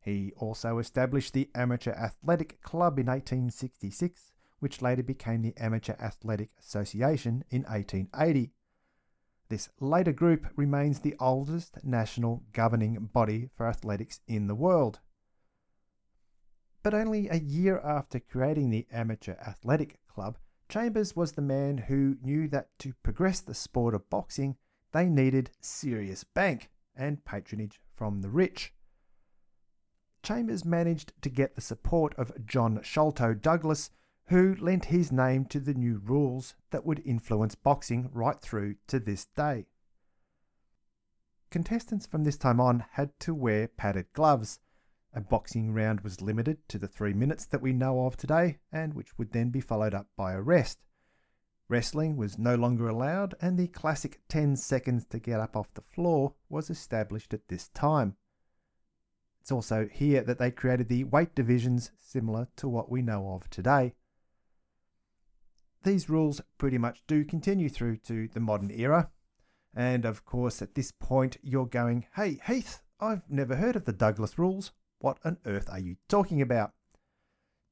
He 0.00 0.32
also 0.36 0.78
established 0.78 1.34
the 1.34 1.50
Amateur 1.56 1.90
Athletic 1.90 2.62
Club 2.62 3.00
in 3.00 3.06
1866, 3.06 4.30
which 4.60 4.80
later 4.80 5.02
became 5.02 5.42
the 5.42 5.56
Amateur 5.56 5.94
Athletic 6.00 6.50
Association 6.60 7.44
in 7.50 7.62
1880. 7.62 8.52
This 9.48 9.68
later 9.80 10.12
group 10.12 10.46
remains 10.54 11.00
the 11.00 11.16
oldest 11.18 11.84
national 11.84 12.44
governing 12.52 13.10
body 13.12 13.50
for 13.56 13.66
athletics 13.66 14.20
in 14.28 14.46
the 14.46 14.54
world. 14.54 15.00
But 16.82 16.94
only 16.94 17.28
a 17.28 17.36
year 17.36 17.80
after 17.80 18.20
creating 18.20 18.70
the 18.70 18.86
Amateur 18.92 19.34
Athletic 19.34 19.98
Club, 20.06 20.38
Chambers 20.68 21.16
was 21.16 21.32
the 21.32 21.42
man 21.42 21.78
who 21.78 22.16
knew 22.22 22.46
that 22.48 22.68
to 22.78 22.94
progress 23.02 23.40
the 23.40 23.54
sport 23.54 23.92
of 23.92 24.08
boxing, 24.08 24.56
they 24.92 25.08
needed 25.08 25.50
serious 25.60 26.22
bank 26.22 26.70
and 26.96 27.24
patronage 27.24 27.80
from 27.92 28.20
the 28.20 28.30
rich. 28.30 28.72
Chambers 30.22 30.64
managed 30.64 31.12
to 31.22 31.28
get 31.28 31.54
the 31.54 31.60
support 31.60 32.14
of 32.16 32.46
John 32.46 32.80
Sholto 32.82 33.34
Douglas, 33.34 33.90
who 34.30 34.54
lent 34.60 34.84
his 34.86 35.10
name 35.10 35.44
to 35.44 35.58
the 35.58 35.74
new 35.74 36.00
rules 36.04 36.54
that 36.70 36.86
would 36.86 37.02
influence 37.04 37.56
boxing 37.56 38.08
right 38.12 38.38
through 38.38 38.76
to 38.86 39.00
this 39.00 39.26
day. 39.36 39.66
Contestants 41.50 42.06
from 42.06 42.22
this 42.22 42.36
time 42.36 42.60
on 42.60 42.84
had 42.92 43.10
to 43.18 43.34
wear 43.34 43.66
padded 43.66 44.06
gloves. 44.12 44.60
A 45.12 45.20
boxing 45.20 45.74
round 45.74 46.02
was 46.02 46.20
limited 46.20 46.58
to 46.68 46.78
the 46.78 46.86
three 46.86 47.12
minutes 47.12 47.44
that 47.46 47.60
we 47.60 47.72
know 47.72 48.06
of 48.06 48.16
today, 48.16 48.58
and 48.70 48.94
which 48.94 49.18
would 49.18 49.32
then 49.32 49.50
be 49.50 49.60
followed 49.60 49.94
up 49.94 50.06
by 50.16 50.32
a 50.32 50.40
rest. 50.40 50.78
Wrestling 51.68 52.16
was 52.16 52.38
no 52.38 52.54
longer 52.54 52.88
allowed, 52.88 53.34
and 53.40 53.58
the 53.58 53.66
classic 53.66 54.20
10 54.28 54.54
seconds 54.54 55.06
to 55.06 55.18
get 55.18 55.40
up 55.40 55.56
off 55.56 55.74
the 55.74 55.80
floor 55.80 56.34
was 56.48 56.70
established 56.70 57.34
at 57.34 57.48
this 57.48 57.66
time. 57.70 58.14
It's 59.40 59.50
also 59.50 59.88
here 59.90 60.22
that 60.22 60.38
they 60.38 60.52
created 60.52 60.88
the 60.88 61.02
weight 61.02 61.34
divisions 61.34 61.90
similar 61.98 62.46
to 62.56 62.68
what 62.68 62.92
we 62.92 63.02
know 63.02 63.32
of 63.32 63.50
today. 63.50 63.94
These 65.82 66.10
rules 66.10 66.42
pretty 66.58 66.78
much 66.78 67.02
do 67.06 67.24
continue 67.24 67.68
through 67.68 67.98
to 67.98 68.28
the 68.28 68.40
modern 68.40 68.70
era. 68.70 69.10
And 69.74 70.04
of 70.04 70.24
course, 70.24 70.60
at 70.60 70.74
this 70.74 70.92
point, 70.92 71.38
you're 71.42 71.66
going, 71.66 72.06
Hey, 72.16 72.40
Heath, 72.46 72.82
I've 72.98 73.22
never 73.30 73.56
heard 73.56 73.76
of 73.76 73.86
the 73.86 73.92
Douglas 73.92 74.38
rules. 74.38 74.72
What 74.98 75.18
on 75.24 75.38
earth 75.46 75.70
are 75.70 75.78
you 75.78 75.96
talking 76.08 76.42
about? 76.42 76.72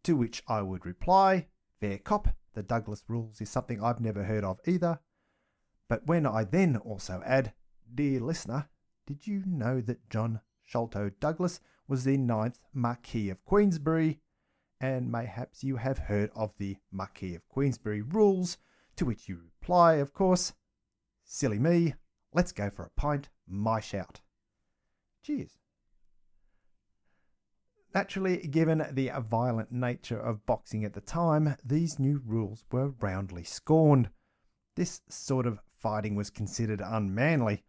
To 0.04 0.16
which 0.16 0.42
I 0.48 0.62
would 0.62 0.86
reply, 0.86 1.48
Fair 1.80 1.98
cop, 1.98 2.28
the 2.54 2.62
Douglas 2.62 3.04
rules 3.08 3.40
is 3.40 3.50
something 3.50 3.82
I've 3.82 4.00
never 4.00 4.24
heard 4.24 4.44
of 4.44 4.58
either. 4.66 5.00
But 5.88 6.06
when 6.06 6.26
I 6.26 6.44
then 6.44 6.76
also 6.76 7.22
add, 7.26 7.52
Dear 7.94 8.20
listener, 8.20 8.68
did 9.06 9.26
you 9.26 9.42
know 9.46 9.80
that 9.82 10.08
John 10.08 10.40
Sholto 10.64 11.10
Douglas 11.20 11.60
was 11.86 12.04
the 12.04 12.16
ninth 12.16 12.60
Marquis 12.72 13.30
of 13.30 13.44
Queensberry 13.44 14.20
and 14.80 15.10
mayhaps 15.10 15.64
you 15.64 15.76
have 15.76 15.98
heard 15.98 16.30
of 16.34 16.56
the 16.58 16.76
Marquis 16.90 17.34
of 17.34 17.48
Queensberry 17.48 18.02
rules, 18.02 18.58
to 18.96 19.04
which 19.04 19.28
you 19.28 19.36
reply, 19.36 19.94
of 19.94 20.12
course, 20.12 20.52
Silly 21.30 21.58
me, 21.58 21.94
let's 22.32 22.52
go 22.52 22.70
for 22.70 22.84
a 22.86 22.90
pint, 22.90 23.28
my 23.46 23.80
shout. 23.80 24.22
Cheers. 25.22 25.58
Naturally, 27.94 28.38
given 28.38 28.86
the 28.92 29.10
violent 29.28 29.70
nature 29.70 30.18
of 30.18 30.46
boxing 30.46 30.84
at 30.84 30.94
the 30.94 31.02
time, 31.02 31.56
these 31.62 31.98
new 31.98 32.22
rules 32.24 32.64
were 32.72 32.94
roundly 33.00 33.44
scorned. 33.44 34.08
This 34.74 35.02
sort 35.10 35.46
of 35.46 35.60
fighting 35.66 36.14
was 36.14 36.30
considered 36.30 36.80
unmanly. 36.80 37.62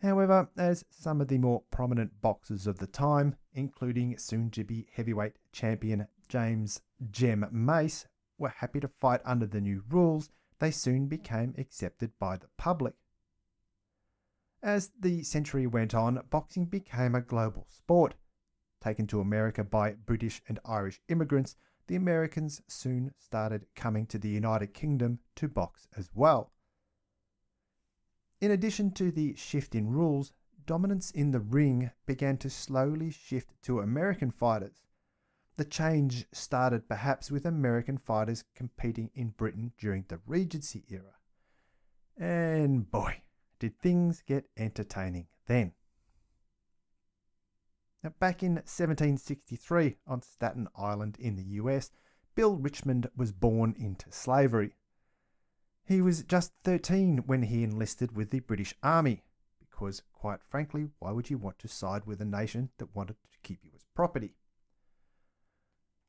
However, 0.00 0.48
as 0.56 0.84
some 0.90 1.20
of 1.20 1.26
the 1.28 1.38
more 1.38 1.62
prominent 1.70 2.20
boxers 2.20 2.68
of 2.68 2.78
the 2.78 2.86
time, 2.86 3.34
including 3.54 4.18
soon 4.18 4.50
to 4.50 4.62
be 4.62 4.86
heavyweight 4.92 5.38
champion 5.50 6.06
James 6.34 6.80
Jem 7.12 7.46
Mace 7.52 8.08
were 8.38 8.48
happy 8.48 8.80
to 8.80 8.88
fight 8.88 9.20
under 9.24 9.46
the 9.46 9.60
new 9.60 9.84
rules, 9.88 10.30
they 10.58 10.72
soon 10.72 11.06
became 11.06 11.54
accepted 11.56 12.10
by 12.18 12.36
the 12.36 12.48
public. 12.56 12.94
As 14.60 14.90
the 14.98 15.22
century 15.22 15.68
went 15.68 15.94
on, 15.94 16.20
boxing 16.30 16.64
became 16.64 17.14
a 17.14 17.20
global 17.20 17.68
sport. 17.68 18.16
Taken 18.80 19.06
to 19.06 19.20
America 19.20 19.62
by 19.62 19.92
British 19.92 20.42
and 20.48 20.58
Irish 20.64 21.00
immigrants, 21.06 21.54
the 21.86 21.94
Americans 21.94 22.60
soon 22.66 23.14
started 23.16 23.66
coming 23.76 24.04
to 24.06 24.18
the 24.18 24.30
United 24.30 24.74
Kingdom 24.74 25.20
to 25.36 25.46
box 25.46 25.86
as 25.96 26.10
well. 26.16 26.50
In 28.40 28.50
addition 28.50 28.90
to 28.94 29.12
the 29.12 29.36
shift 29.36 29.76
in 29.76 29.88
rules, 29.88 30.32
dominance 30.66 31.12
in 31.12 31.30
the 31.30 31.38
ring 31.38 31.92
began 32.06 32.38
to 32.38 32.50
slowly 32.50 33.12
shift 33.12 33.52
to 33.62 33.78
American 33.78 34.32
fighters. 34.32 34.82
The 35.56 35.64
change 35.64 36.26
started 36.32 36.88
perhaps 36.88 37.30
with 37.30 37.46
American 37.46 37.96
fighters 37.96 38.42
competing 38.56 39.10
in 39.14 39.28
Britain 39.28 39.72
during 39.78 40.04
the 40.08 40.18
Regency 40.26 40.84
era. 40.88 41.14
And 42.16 42.90
boy, 42.90 43.22
did 43.60 43.78
things 43.78 44.22
get 44.26 44.50
entertaining 44.56 45.28
then. 45.46 45.72
Now, 48.02 48.12
back 48.18 48.42
in 48.42 48.54
1763 48.54 49.96
on 50.06 50.22
Staten 50.22 50.68
Island 50.76 51.16
in 51.20 51.36
the 51.36 51.44
US, 51.62 51.90
Bill 52.34 52.56
Richmond 52.56 53.08
was 53.16 53.32
born 53.32 53.74
into 53.78 54.10
slavery. 54.10 54.74
He 55.84 56.02
was 56.02 56.24
just 56.24 56.52
13 56.64 57.18
when 57.26 57.44
he 57.44 57.62
enlisted 57.62 58.16
with 58.16 58.30
the 58.30 58.40
British 58.40 58.74
Army, 58.82 59.22
because, 59.60 60.02
quite 60.12 60.42
frankly, 60.42 60.88
why 60.98 61.12
would 61.12 61.30
you 61.30 61.38
want 61.38 61.58
to 61.60 61.68
side 61.68 62.06
with 62.06 62.20
a 62.20 62.24
nation 62.24 62.70
that 62.78 62.94
wanted 62.94 63.16
to 63.30 63.38
keep 63.42 63.60
you 63.62 63.70
as 63.74 63.84
property? 63.94 64.34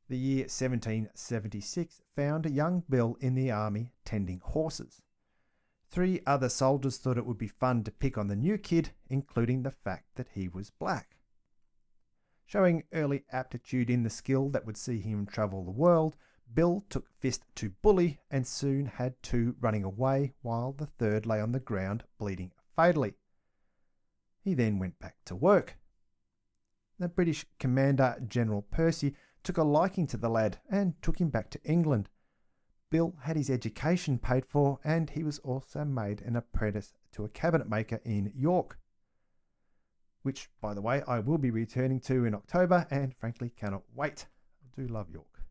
The 0.08 0.18
year 0.18 0.44
1776 0.44 2.02
found 2.16 2.46
young 2.46 2.84
Bill 2.88 3.18
in 3.20 3.34
the 3.34 3.50
army 3.50 3.92
tending 4.04 4.40
horses. 4.40 5.02
Three 5.90 6.22
other 6.28 6.50
soldiers 6.50 6.98
thought 6.98 7.18
it 7.18 7.26
would 7.26 7.38
be 7.40 7.48
fun 7.48 7.84
to 7.86 7.92
pick 7.92 8.18
on 8.18 8.28
the 8.28 8.36
new 8.36 8.58
kid, 8.60 8.92
including 9.10 9.64
the 9.64 9.72
fact 9.72 10.16
that 10.16 10.28
he 10.34 10.48
was 10.48 10.70
black. 10.70 11.18
Showing 12.46 12.84
early 12.94 13.26
aptitude 13.32 13.90
in 13.90 14.04
the 14.04 14.10
skill 14.12 14.50
that 14.50 14.66
would 14.66 14.78
see 14.78 15.00
him 15.00 15.26
travel 15.26 15.64
the 15.64 15.72
world, 15.72 16.16
Bill 16.54 16.86
took 16.90 17.10
fist 17.10 17.44
to 17.56 17.72
bully 17.82 18.20
and 18.30 18.46
soon 18.46 18.86
had 18.86 19.22
two 19.24 19.56
running 19.60 19.84
away 19.84 20.36
while 20.44 20.72
the 20.72 20.86
third 20.86 21.26
lay 21.26 21.42
on 21.42 21.52
the 21.52 21.60
ground 21.60 22.04
bleeding 22.20 22.52
fatally. 22.76 23.16
He 24.44 24.54
then 24.54 24.78
went 24.78 25.00
back 25.00 25.16
to 25.26 25.36
work. 25.36 25.80
the 27.00 27.10
British 27.10 27.46
Commander 27.58 28.16
General 28.28 28.62
Percy 28.62 29.16
took 29.46 29.58
a 29.58 29.64
liking 29.64 30.08
to 30.08 30.18
the 30.18 30.28
lad 30.28 30.58
and 30.70 31.02
took 31.02 31.22
him 31.22 31.30
back 31.30 31.50
to 31.52 31.64
England. 31.64 32.10
Bill 32.90 33.16
had 33.22 33.38
his 33.38 33.50
education 33.50 34.18
paid 34.18 34.46
for, 34.46 34.80
and 34.84 35.10
he 35.10 35.24
was 35.24 35.40
also 35.40 35.86
made 35.86 36.22
an 36.22 36.36
apprentice 36.36 36.94
to 37.14 37.24
a 37.24 37.30
cabinet 37.30 37.70
maker 37.70 38.02
in 38.04 38.34
York. 38.36 38.80
Which, 40.24 40.50
by 40.62 40.74
the 40.74 40.82
way, 40.82 41.04
I 41.08 41.20
will 41.20 41.38
be 41.38 41.52
returning 41.52 42.00
to 42.02 42.26
in 42.26 42.34
October 42.34 42.88
and 42.90 43.16
frankly 43.16 43.52
cannot 43.56 43.84
wait. 43.94 44.26
I 44.64 44.82
do 44.82 44.88
love 44.88 45.10
York. 45.12 45.44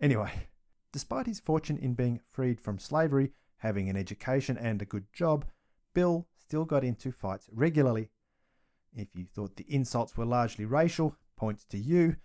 Anyway, 0.00 0.48
despite 0.92 1.26
his 1.26 1.40
fortune 1.40 1.78
in 1.78 1.94
being 1.94 2.20
freed 2.28 2.60
from 2.60 2.78
slavery, 2.78 3.32
having 3.58 3.88
an 3.88 3.96
education, 3.96 4.56
and 4.58 4.82
a 4.82 4.86
good 4.86 5.06
job, 5.12 5.44
Bill 5.94 6.26
still 6.36 6.64
got 6.64 6.84
into 6.84 7.12
fights 7.12 7.48
regularly. 7.52 8.10
If 8.92 9.08
you 9.14 9.26
thought 9.26 9.56
the 9.56 9.66
insults 9.68 10.16
were 10.16 10.24
largely 10.24 10.64
racial, 10.64 11.16
points 11.36 11.64
to 11.66 11.78
you, 11.78 12.16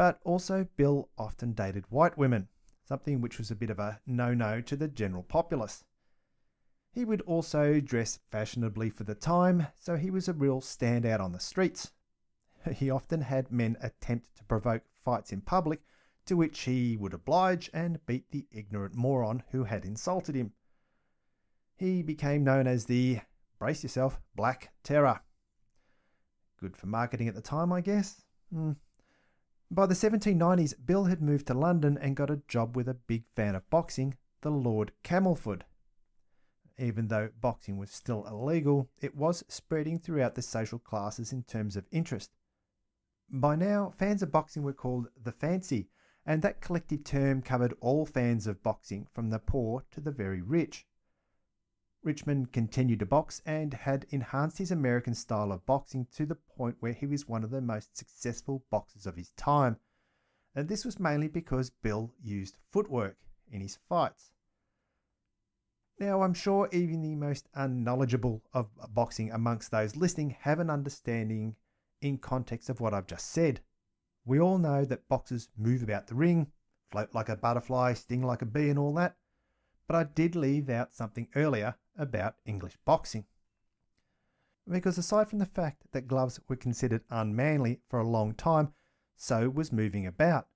but 0.00 0.18
also 0.24 0.66
Bill 0.78 1.10
often 1.18 1.52
dated 1.52 1.84
white 1.90 2.16
women, 2.16 2.48
something 2.82 3.20
which 3.20 3.36
was 3.36 3.50
a 3.50 3.54
bit 3.54 3.68
of 3.68 3.78
a 3.78 4.00
no 4.06 4.32
no 4.32 4.62
to 4.62 4.74
the 4.74 4.88
general 4.88 5.22
populace. 5.22 5.84
He 6.90 7.04
would 7.04 7.20
also 7.26 7.80
dress 7.80 8.18
fashionably 8.30 8.88
for 8.88 9.04
the 9.04 9.14
time, 9.14 9.66
so 9.78 9.98
he 9.98 10.10
was 10.10 10.26
a 10.26 10.32
real 10.32 10.62
standout 10.62 11.20
on 11.20 11.32
the 11.32 11.38
streets. 11.38 11.92
He 12.72 12.88
often 12.88 13.20
had 13.20 13.52
men 13.52 13.76
attempt 13.82 14.38
to 14.38 14.44
provoke 14.44 14.84
fights 14.94 15.32
in 15.32 15.42
public, 15.42 15.82
to 16.24 16.34
which 16.34 16.60
he 16.60 16.96
would 16.96 17.12
oblige 17.12 17.68
and 17.74 18.00
beat 18.06 18.30
the 18.30 18.46
ignorant 18.50 18.94
moron 18.94 19.42
who 19.50 19.64
had 19.64 19.84
insulted 19.84 20.34
him. 20.34 20.54
He 21.76 22.02
became 22.02 22.42
known 22.42 22.66
as 22.66 22.86
the, 22.86 23.20
brace 23.58 23.82
yourself, 23.82 24.18
Black 24.34 24.72
Terror. 24.82 25.20
Good 26.58 26.74
for 26.74 26.86
marketing 26.86 27.28
at 27.28 27.34
the 27.34 27.42
time, 27.42 27.70
I 27.70 27.82
guess. 27.82 28.22
Hmm. 28.50 28.72
By 29.72 29.86
the 29.86 29.94
1790s, 29.94 30.74
Bill 30.84 31.04
had 31.04 31.22
moved 31.22 31.46
to 31.46 31.54
London 31.54 31.96
and 31.96 32.16
got 32.16 32.28
a 32.28 32.42
job 32.48 32.74
with 32.74 32.88
a 32.88 32.94
big 32.94 33.24
fan 33.28 33.54
of 33.54 33.70
boxing, 33.70 34.16
the 34.40 34.50
Lord 34.50 34.90
Camelford. 35.04 35.64
Even 36.76 37.06
though 37.06 37.30
boxing 37.40 37.78
was 37.78 37.92
still 37.92 38.26
illegal, 38.26 38.90
it 39.00 39.14
was 39.14 39.44
spreading 39.46 40.00
throughout 40.00 40.34
the 40.34 40.42
social 40.42 40.80
classes 40.80 41.32
in 41.32 41.44
terms 41.44 41.76
of 41.76 41.86
interest. 41.92 42.32
By 43.30 43.54
now, 43.54 43.90
fans 43.90 44.24
of 44.24 44.32
boxing 44.32 44.64
were 44.64 44.72
called 44.72 45.06
the 45.22 45.30
fancy, 45.30 45.88
and 46.26 46.42
that 46.42 46.60
collective 46.60 47.04
term 47.04 47.40
covered 47.40 47.74
all 47.80 48.04
fans 48.04 48.48
of 48.48 48.64
boxing 48.64 49.06
from 49.12 49.30
the 49.30 49.38
poor 49.38 49.84
to 49.92 50.00
the 50.00 50.10
very 50.10 50.42
rich. 50.42 50.84
Richmond 52.02 52.52
continued 52.52 53.00
to 53.00 53.06
box 53.06 53.42
and 53.44 53.74
had 53.74 54.06
enhanced 54.08 54.58
his 54.58 54.70
American 54.70 55.14
style 55.14 55.52
of 55.52 55.66
boxing 55.66 56.06
to 56.14 56.24
the 56.24 56.34
point 56.34 56.76
where 56.80 56.94
he 56.94 57.06
was 57.06 57.28
one 57.28 57.44
of 57.44 57.50
the 57.50 57.60
most 57.60 57.96
successful 57.96 58.64
boxers 58.70 59.06
of 59.06 59.16
his 59.16 59.30
time. 59.32 59.76
And 60.54 60.68
this 60.68 60.84
was 60.84 60.98
mainly 60.98 61.28
because 61.28 61.70
Bill 61.70 62.14
used 62.22 62.56
footwork 62.70 63.18
in 63.50 63.60
his 63.60 63.78
fights. 63.88 64.32
Now, 65.98 66.22
I'm 66.22 66.32
sure 66.32 66.70
even 66.72 67.02
the 67.02 67.14
most 67.14 67.50
unknowledgeable 67.54 68.42
of 68.54 68.70
boxing 68.94 69.30
amongst 69.30 69.70
those 69.70 69.96
listening 69.96 70.36
have 70.40 70.58
an 70.58 70.70
understanding 70.70 71.56
in 72.00 72.16
context 72.16 72.70
of 72.70 72.80
what 72.80 72.94
I've 72.94 73.06
just 73.06 73.30
said. 73.30 73.60
We 74.24 74.40
all 74.40 74.56
know 74.56 74.86
that 74.86 75.08
boxers 75.08 75.50
move 75.58 75.82
about 75.82 76.06
the 76.06 76.14
ring, 76.14 76.50
float 76.90 77.10
like 77.12 77.28
a 77.28 77.36
butterfly, 77.36 77.92
sting 77.92 78.22
like 78.22 78.40
a 78.40 78.46
bee, 78.46 78.70
and 78.70 78.78
all 78.78 78.94
that. 78.94 79.16
But 79.90 79.98
I 79.98 80.04
did 80.04 80.36
leave 80.36 80.70
out 80.70 80.94
something 80.94 81.26
earlier 81.34 81.74
about 81.98 82.36
English 82.46 82.76
boxing. 82.84 83.24
Because 84.70 84.96
aside 84.98 85.26
from 85.26 85.40
the 85.40 85.46
fact 85.46 85.82
that 85.90 86.06
gloves 86.06 86.38
were 86.46 86.54
considered 86.54 87.02
unmanly 87.10 87.80
for 87.88 87.98
a 87.98 88.06
long 88.06 88.34
time, 88.34 88.72
so 89.16 89.50
was 89.50 89.72
moving 89.72 90.06
about. 90.06 90.46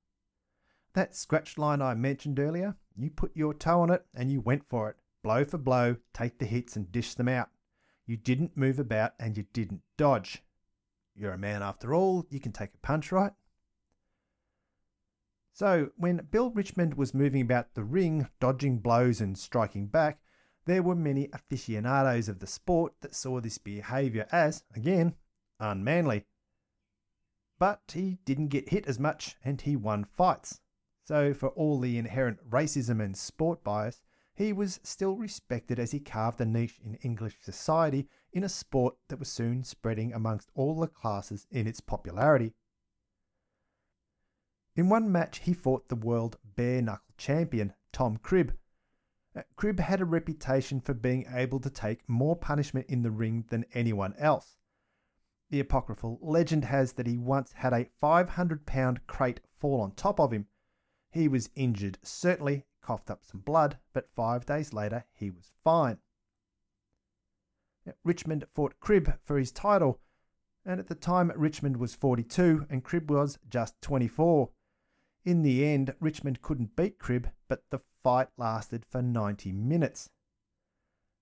That 0.92 1.16
scratch 1.16 1.58
line 1.58 1.82
I 1.82 1.94
mentioned 1.94 2.38
earlier, 2.38 2.76
you 2.94 3.10
put 3.10 3.36
your 3.36 3.52
toe 3.52 3.80
on 3.80 3.90
it 3.90 4.06
and 4.14 4.30
you 4.30 4.40
went 4.40 4.68
for 4.68 4.88
it, 4.88 4.98
blow 5.24 5.44
for 5.44 5.58
blow, 5.58 5.96
take 6.12 6.38
the 6.38 6.46
hits 6.46 6.76
and 6.76 6.92
dish 6.92 7.14
them 7.14 7.26
out. 7.26 7.48
You 8.06 8.16
didn't 8.16 8.56
move 8.56 8.78
about 8.78 9.14
and 9.18 9.36
you 9.36 9.46
didn't 9.52 9.82
dodge. 9.96 10.44
You're 11.16 11.32
a 11.32 11.38
man 11.38 11.60
after 11.60 11.92
all, 11.92 12.24
you 12.30 12.38
can 12.38 12.52
take 12.52 12.74
a 12.74 12.86
punch, 12.86 13.10
right? 13.10 13.32
So, 15.56 15.92
when 15.96 16.26
Bill 16.32 16.50
Richmond 16.50 16.94
was 16.94 17.14
moving 17.14 17.40
about 17.40 17.74
the 17.74 17.84
ring, 17.84 18.28
dodging 18.40 18.80
blows 18.80 19.20
and 19.20 19.38
striking 19.38 19.86
back, 19.86 20.18
there 20.64 20.82
were 20.82 20.96
many 20.96 21.28
aficionados 21.32 22.28
of 22.28 22.40
the 22.40 22.48
sport 22.48 22.94
that 23.02 23.14
saw 23.14 23.40
this 23.40 23.58
behaviour 23.58 24.26
as, 24.32 24.64
again, 24.74 25.14
unmanly. 25.60 26.24
But 27.56 27.82
he 27.94 28.18
didn't 28.24 28.48
get 28.48 28.70
hit 28.70 28.88
as 28.88 28.98
much 28.98 29.36
and 29.44 29.60
he 29.60 29.76
won 29.76 30.02
fights. 30.02 30.60
So, 31.04 31.32
for 31.32 31.50
all 31.50 31.78
the 31.78 31.98
inherent 31.98 32.50
racism 32.50 33.00
and 33.00 33.16
sport 33.16 33.62
bias, 33.62 34.02
he 34.34 34.52
was 34.52 34.80
still 34.82 35.14
respected 35.14 35.78
as 35.78 35.92
he 35.92 36.00
carved 36.00 36.40
a 36.40 36.44
niche 36.44 36.80
in 36.84 36.96
English 36.96 37.38
society 37.40 38.08
in 38.32 38.42
a 38.42 38.48
sport 38.48 38.96
that 39.06 39.20
was 39.20 39.28
soon 39.28 39.62
spreading 39.62 40.12
amongst 40.12 40.50
all 40.56 40.80
the 40.80 40.88
classes 40.88 41.46
in 41.52 41.68
its 41.68 41.78
popularity. 41.78 42.54
In 44.76 44.88
one 44.88 45.10
match, 45.10 45.40
he 45.40 45.52
fought 45.52 45.88
the 45.88 45.96
world 45.96 46.36
bare 46.56 46.82
knuckle 46.82 47.14
champion, 47.16 47.74
Tom 47.92 48.16
Cribb, 48.16 48.54
uh, 49.36 49.42
Cribb 49.56 49.80
had 49.80 50.00
a 50.00 50.04
reputation 50.04 50.80
for 50.80 50.94
being 50.94 51.26
able 51.28 51.58
to 51.60 51.70
take 51.70 52.08
more 52.08 52.36
punishment 52.36 52.86
in 52.88 53.02
the 53.02 53.10
ring 53.10 53.44
than 53.48 53.64
anyone 53.74 54.14
else. 54.16 54.56
The 55.50 55.60
apocryphal 55.60 56.18
legend 56.22 56.64
has 56.66 56.92
that 56.94 57.06
he 57.06 57.18
once 57.18 57.52
had 57.52 57.72
a 57.72 57.88
500 58.00 58.64
pound 58.64 59.06
crate 59.06 59.40
fall 59.50 59.80
on 59.80 59.92
top 59.92 60.20
of 60.20 60.32
him. 60.32 60.46
He 61.10 61.28
was 61.28 61.50
injured, 61.54 61.98
certainly, 62.02 62.64
coughed 62.80 63.10
up 63.10 63.24
some 63.24 63.40
blood, 63.40 63.78
but 63.92 64.10
five 64.14 64.46
days 64.46 64.72
later 64.72 65.04
he 65.12 65.30
was 65.30 65.54
fine. 65.62 65.98
Richmond 68.02 68.46
fought 68.50 68.80
Cribb 68.80 69.18
for 69.22 69.36
his 69.36 69.52
title, 69.52 70.00
and 70.64 70.80
at 70.80 70.86
the 70.86 70.94
time 70.94 71.32
Richmond 71.36 71.76
was 71.76 71.94
42 71.94 72.66
and 72.70 72.84
Cribb 72.84 73.10
was 73.10 73.38
just 73.48 73.80
24. 73.82 74.50
In 75.24 75.42
the 75.42 75.64
end, 75.64 75.94
Richmond 76.00 76.42
couldn't 76.42 76.76
beat 76.76 76.98
Cribb, 76.98 77.30
but 77.48 77.64
the 77.70 77.78
fight 78.02 78.28
lasted 78.36 78.84
for 78.84 79.00
90 79.00 79.52
minutes. 79.52 80.10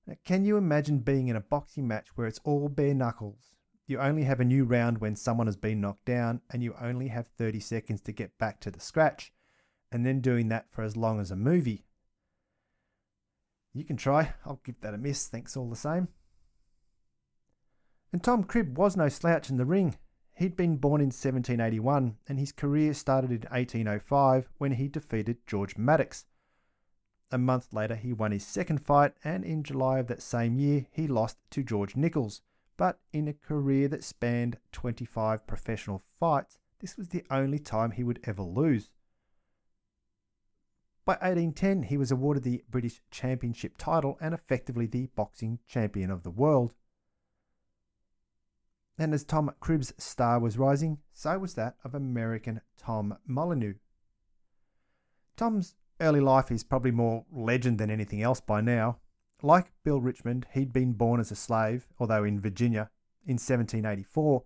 Now, 0.07 0.15
can 0.25 0.45
you 0.45 0.57
imagine 0.57 0.99
being 0.99 1.29
in 1.29 1.37
a 1.37 1.41
boxing 1.41 1.87
match 1.87 2.09
where 2.17 2.27
it's 2.27 2.41
all 2.43 2.69
bare 2.69 2.95
knuckles? 2.95 3.55
You 3.87 4.01
only 4.01 4.25
have 4.25 4.41
a 4.41 4.45
new 4.45 4.65
round 4.65 4.99
when 4.99 5.15
someone 5.15 5.47
has 5.47 5.57
been 5.57 5.81
knocked 5.81 6.05
down, 6.05 6.41
and 6.51 6.62
you 6.62 6.75
only 6.81 7.09
have 7.09 7.29
30 7.29 7.61
seconds 7.61 8.01
to 8.03 8.12
get 8.12 8.37
back 8.38 8.59
to 8.61 8.71
the 8.71 8.81
scratch, 8.81 9.33
and 9.93 10.05
then 10.05 10.21
doing 10.21 10.49
that 10.49 10.71
for 10.71 10.83
as 10.83 10.97
long 10.97 11.21
as 11.21 11.31
a 11.31 11.37
movie. 11.37 11.85
You 13.73 13.85
can 13.85 13.97
try, 13.97 14.35
I'll 14.45 14.61
give 14.65 14.81
that 14.81 14.95
a 14.95 14.99
miss, 14.99 15.29
thanks 15.29 15.57
all 15.57 15.71
the 15.71 15.77
same. 15.77 16.09
And 18.12 18.23
Tom 18.23 18.45
Cribb 18.45 18.77
was 18.77 18.97
no 18.97 19.09
slouch 19.09 19.49
in 19.49 19.57
the 19.57 19.65
ring. 19.65 19.97
He'd 20.35 20.57
been 20.57 20.77
born 20.77 21.01
in 21.01 21.09
1781 21.09 22.16
and 22.29 22.38
his 22.38 22.53
career 22.53 22.95
started 22.95 23.31
in 23.31 23.42
1805 23.51 24.49
when 24.59 24.73
he 24.73 24.88
defeated 24.88 25.47
George 25.47 25.77
Maddox. 25.77 26.27
A 27.31 27.38
month 27.38 27.73
later, 27.73 27.97
he 27.97 28.12
won 28.12 28.33
his 28.33 28.47
second 28.47 28.83
fight, 28.83 29.14
and 29.25 29.42
in 29.42 29.62
July 29.62 29.99
of 29.99 30.07
that 30.09 30.21
same 30.21 30.59
year, 30.59 30.87
he 30.90 31.07
lost 31.07 31.38
to 31.51 31.62
George 31.62 31.97
Nicholls. 31.97 32.42
But 32.77 33.01
in 33.12 33.27
a 33.27 33.33
career 33.33 33.88
that 33.88 34.05
spanned 34.05 34.59
25 34.73 35.47
professional 35.47 35.99
fights, 35.99 36.59
this 36.81 36.97
was 36.97 37.09
the 37.09 37.25
only 37.31 37.59
time 37.59 37.92
he 37.92 38.05
would 38.05 38.21
ever 38.25 38.42
lose. 38.42 38.92
By 41.05 41.14
1810, 41.14 41.85
he 41.85 41.97
was 41.97 42.11
awarded 42.11 42.42
the 42.42 42.64
British 42.71 43.01
Championship 43.11 43.79
title 43.79 44.18
and 44.21 44.35
effectively 44.35 44.87
the 44.87 45.07
boxing 45.16 45.59
champion 45.66 46.11
of 46.11 46.23
the 46.23 46.31
world. 46.31 46.75
And 49.03 49.12
as 49.12 49.25
Tom 49.25 49.51
Cribb's 49.59 49.93
star 49.99 50.38
was 50.38 50.59
rising, 50.59 50.99
so 51.12 51.37
was 51.37 51.55
that 51.55 51.75
of 51.83 51.93
American 51.93 52.61
Tom 52.79 53.19
Molyneux. 53.27 53.75
Tom's 55.37 55.75
early 56.01 56.21
life 56.21 56.53
is 56.53 56.62
probably 56.62 56.93
more 56.93 57.27
legend 57.33 57.79
than 57.79 57.91
anything 57.91 58.23
else 58.23 58.41
by 58.41 58.61
now. 58.61 58.99
Like 59.43 59.73
Bill 59.83 60.01
Richmond, 60.01 60.47
he'd 60.53 60.73
been 60.73 60.93
born 60.93 61.19
as 61.19 61.33
a 61.33 61.35
slave, 61.35 61.88
although 61.99 62.23
in 62.23 62.38
Virginia, 62.38 62.91
in 63.27 63.33
1784. 63.33 64.45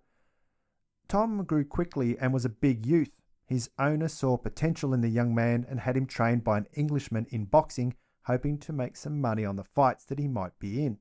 Tom 1.07 1.45
grew 1.45 1.67
quickly 1.67 2.19
and 2.19 2.33
was 2.33 2.47
a 2.47 2.49
big 2.49 2.87
youth. 2.87 3.13
His 3.45 3.69
owner 3.79 4.09
saw 4.09 4.39
potential 4.39 4.95
in 4.95 5.03
the 5.03 5.11
young 5.11 5.35
man 5.35 5.67
and 5.69 5.81
had 5.81 5.99
him 5.99 6.07
trained 6.07 6.45
by 6.45 6.57
an 6.57 6.69
Englishman 6.73 7.27
in 7.29 7.45
boxing, 7.45 7.95
hoping 8.23 8.57
to 8.61 8.73
make 8.73 8.97
some 8.97 9.21
money 9.21 9.45
on 9.45 9.57
the 9.57 9.65
fights 9.65 10.07
that 10.07 10.19
he 10.19 10.29
might 10.29 10.59
be 10.59 10.83
in. 10.83 10.97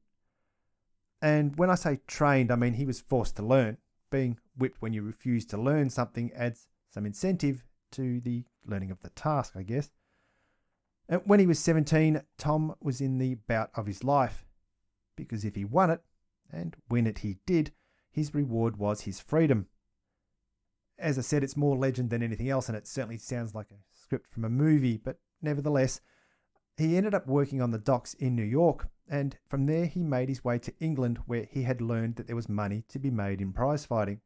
And 1.26 1.56
when 1.58 1.72
I 1.72 1.76
say 1.76 2.02
trained, 2.06 2.52
I 2.52 2.56
mean 2.56 2.76
he 2.76 2.86
was 2.86 3.02
forced 3.02 3.36
to 3.38 3.44
learn. 3.44 3.80
Being 4.12 4.38
whipped 4.56 4.80
when 4.80 4.94
you 4.94 5.02
refuse 5.02 5.44
to 5.48 5.58
learn 5.58 5.90
something 5.90 6.32
adds 6.36 6.68
some 6.92 7.04
incentive 7.04 7.64
to 7.94 8.20
the 8.20 8.44
learning 8.64 8.92
of 8.92 9.02
the 9.02 9.10
task, 9.10 9.54
I 9.56 9.64
guess. 9.64 9.90
And 11.10 11.24
when 11.26 11.40
he 11.40 11.48
was 11.48 11.58
17, 11.58 12.22
Tom 12.38 12.76
was 12.80 13.02
in 13.02 13.18
the 13.18 13.34
bout 13.34 13.72
of 13.74 13.88
his 13.88 14.04
life. 14.04 14.46
Because 15.16 15.44
if 15.44 15.56
he 15.56 15.66
won 15.66 15.90
it, 15.90 16.04
and 16.52 16.76
win 16.92 17.08
it 17.08 17.18
he 17.18 17.38
did, 17.48 17.72
his 18.12 18.36
reward 18.36 18.78
was 18.78 19.02
his 19.02 19.20
freedom. 19.20 19.66
As 21.00 21.18
I 21.18 21.22
said, 21.22 21.44
it's 21.44 21.58
more 21.58 21.76
legend 21.76 22.12
than 22.12 22.22
anything 22.22 22.50
else, 22.50 22.70
and 22.70 22.78
it 22.78 22.86
certainly 22.86 23.18
sounds 23.18 23.56
like 23.56 23.72
a 23.72 23.82
script 24.00 24.32
from 24.32 24.46
a 24.46 24.50
movie, 24.50 24.98
but 24.98 25.18
nevertheless, 25.42 26.02
he 26.78 26.98
ended 26.98 27.14
up 27.14 27.28
working 27.28 27.62
on 27.62 27.72
the 27.72 27.78
docks 27.78 28.14
in 28.16 28.36
New 28.36 28.44
York, 28.44 28.88
and 29.08 29.38
from 29.48 29.66
there 29.66 29.86
he 29.86 30.04
made 30.04 30.30
his 30.30 30.44
way 30.44 30.60
to 30.60 30.74
England, 30.80 31.20
where 31.26 31.48
he 31.50 31.64
had 31.64 31.82
learned 31.82 32.16
that 32.16 32.28
there 32.28 32.36
was 32.36 32.50
money 32.50 32.84
to 32.90 33.00
be 33.00 33.10
made 33.10 33.42
in 33.42 33.54
prize 33.54 33.86
fighting. 33.86 34.22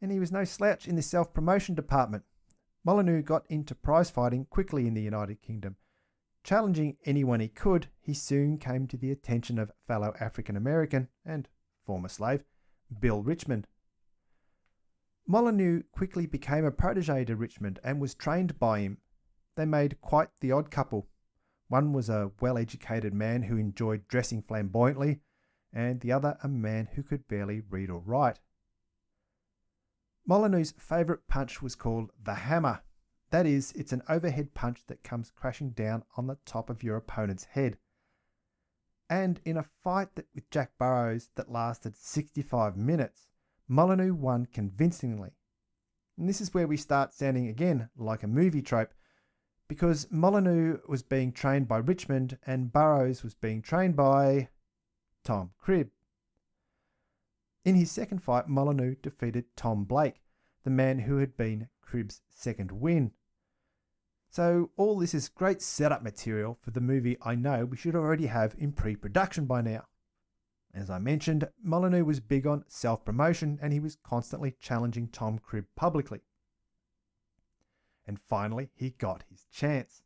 And 0.00 0.10
he 0.10 0.18
was 0.18 0.32
no 0.32 0.44
slouch 0.44 0.88
in 0.88 0.96
the 0.96 1.02
self 1.02 1.32
promotion 1.32 1.74
department. 1.74 2.24
Molyneux 2.84 3.22
got 3.22 3.46
into 3.48 3.74
prize 3.74 4.10
fighting 4.10 4.44
quickly 4.44 4.86
in 4.86 4.94
the 4.94 5.02
United 5.02 5.40
Kingdom. 5.40 5.76
Challenging 6.42 6.98
anyone 7.06 7.40
he 7.40 7.48
could, 7.48 7.88
he 8.02 8.12
soon 8.12 8.58
came 8.58 8.86
to 8.88 8.98
the 8.98 9.10
attention 9.10 9.58
of 9.58 9.72
fellow 9.86 10.12
African 10.20 10.56
American 10.56 11.08
and 11.24 11.48
former 11.86 12.08
slave 12.08 12.44
Bill 13.00 13.22
Richmond. 13.22 13.66
Molyneux 15.26 15.84
quickly 15.90 16.26
became 16.26 16.66
a 16.66 16.70
protege 16.70 17.24
to 17.24 17.36
Richmond 17.36 17.78
and 17.82 17.98
was 17.98 18.14
trained 18.14 18.58
by 18.58 18.80
him. 18.80 18.98
They 19.56 19.64
made 19.64 20.00
quite 20.00 20.28
the 20.40 20.52
odd 20.52 20.70
couple. 20.70 21.08
One 21.68 21.92
was 21.92 22.08
a 22.08 22.32
well 22.40 22.58
educated 22.58 23.14
man 23.14 23.42
who 23.42 23.56
enjoyed 23.56 24.08
dressing 24.08 24.42
flamboyantly, 24.42 25.20
and 25.72 26.00
the 26.00 26.12
other 26.12 26.36
a 26.42 26.48
man 26.48 26.88
who 26.94 27.02
could 27.02 27.28
barely 27.28 27.60
read 27.60 27.90
or 27.90 28.00
write. 28.00 28.40
Molyneux's 30.26 30.72
favourite 30.78 31.26
punch 31.28 31.60
was 31.60 31.74
called 31.74 32.10
the 32.22 32.34
hammer. 32.34 32.82
That 33.30 33.46
is, 33.46 33.72
it's 33.72 33.92
an 33.92 34.02
overhead 34.08 34.54
punch 34.54 34.86
that 34.86 35.02
comes 35.02 35.30
crashing 35.30 35.70
down 35.70 36.04
on 36.16 36.26
the 36.26 36.38
top 36.46 36.70
of 36.70 36.82
your 36.82 36.96
opponent's 36.96 37.44
head. 37.44 37.78
And 39.10 39.40
in 39.44 39.56
a 39.56 39.66
fight 39.82 40.14
that, 40.14 40.26
with 40.34 40.50
Jack 40.50 40.72
Burrows 40.78 41.28
that 41.34 41.50
lasted 41.50 41.96
65 41.96 42.76
minutes, 42.76 43.26
Molyneux 43.68 44.14
won 44.14 44.46
convincingly. 44.46 45.32
And 46.16 46.28
this 46.28 46.40
is 46.40 46.54
where 46.54 46.66
we 46.66 46.76
start 46.76 47.12
sounding 47.12 47.48
again 47.48 47.90
like 47.96 48.22
a 48.22 48.28
movie 48.28 48.62
trope, 48.62 48.94
because 49.68 50.10
Molyneux 50.10 50.80
was 50.88 51.02
being 51.02 51.32
trained 51.32 51.68
by 51.68 51.78
Richmond 51.78 52.38
and 52.46 52.72
Burrows 52.72 53.22
was 53.22 53.34
being 53.34 53.62
trained 53.62 53.96
by 53.96 54.48
Tom 55.22 55.50
Cribb. 55.58 55.90
In 57.64 57.74
his 57.74 57.90
second 57.90 58.22
fight, 58.22 58.48
Molyneux 58.48 58.96
defeated 58.96 59.56
Tom 59.56 59.84
Blake, 59.84 60.20
the 60.64 60.70
man 60.70 61.00
who 61.00 61.16
had 61.18 61.36
been 61.36 61.68
Cribb's 61.80 62.20
second 62.28 62.72
win. 62.72 63.12
So, 64.28 64.70
all 64.76 64.98
this 64.98 65.14
is 65.14 65.28
great 65.28 65.62
setup 65.62 66.02
material 66.02 66.58
for 66.60 66.72
the 66.72 66.80
movie 66.80 67.16
I 67.22 67.36
know 67.36 67.64
we 67.64 67.76
should 67.76 67.94
already 67.94 68.26
have 68.26 68.54
in 68.58 68.72
pre 68.72 68.96
production 68.96 69.46
by 69.46 69.62
now. 69.62 69.86
As 70.74 70.90
I 70.90 70.98
mentioned, 70.98 71.48
Molyneux 71.62 72.04
was 72.04 72.18
big 72.18 72.46
on 72.46 72.64
self 72.66 73.04
promotion 73.04 73.58
and 73.62 73.72
he 73.72 73.78
was 73.78 73.96
constantly 74.02 74.56
challenging 74.60 75.08
Tom 75.08 75.38
Cribb 75.38 75.66
publicly. 75.76 76.20
And 78.06 78.20
finally, 78.20 78.70
he 78.74 78.90
got 78.90 79.24
his 79.30 79.46
chance. 79.52 80.02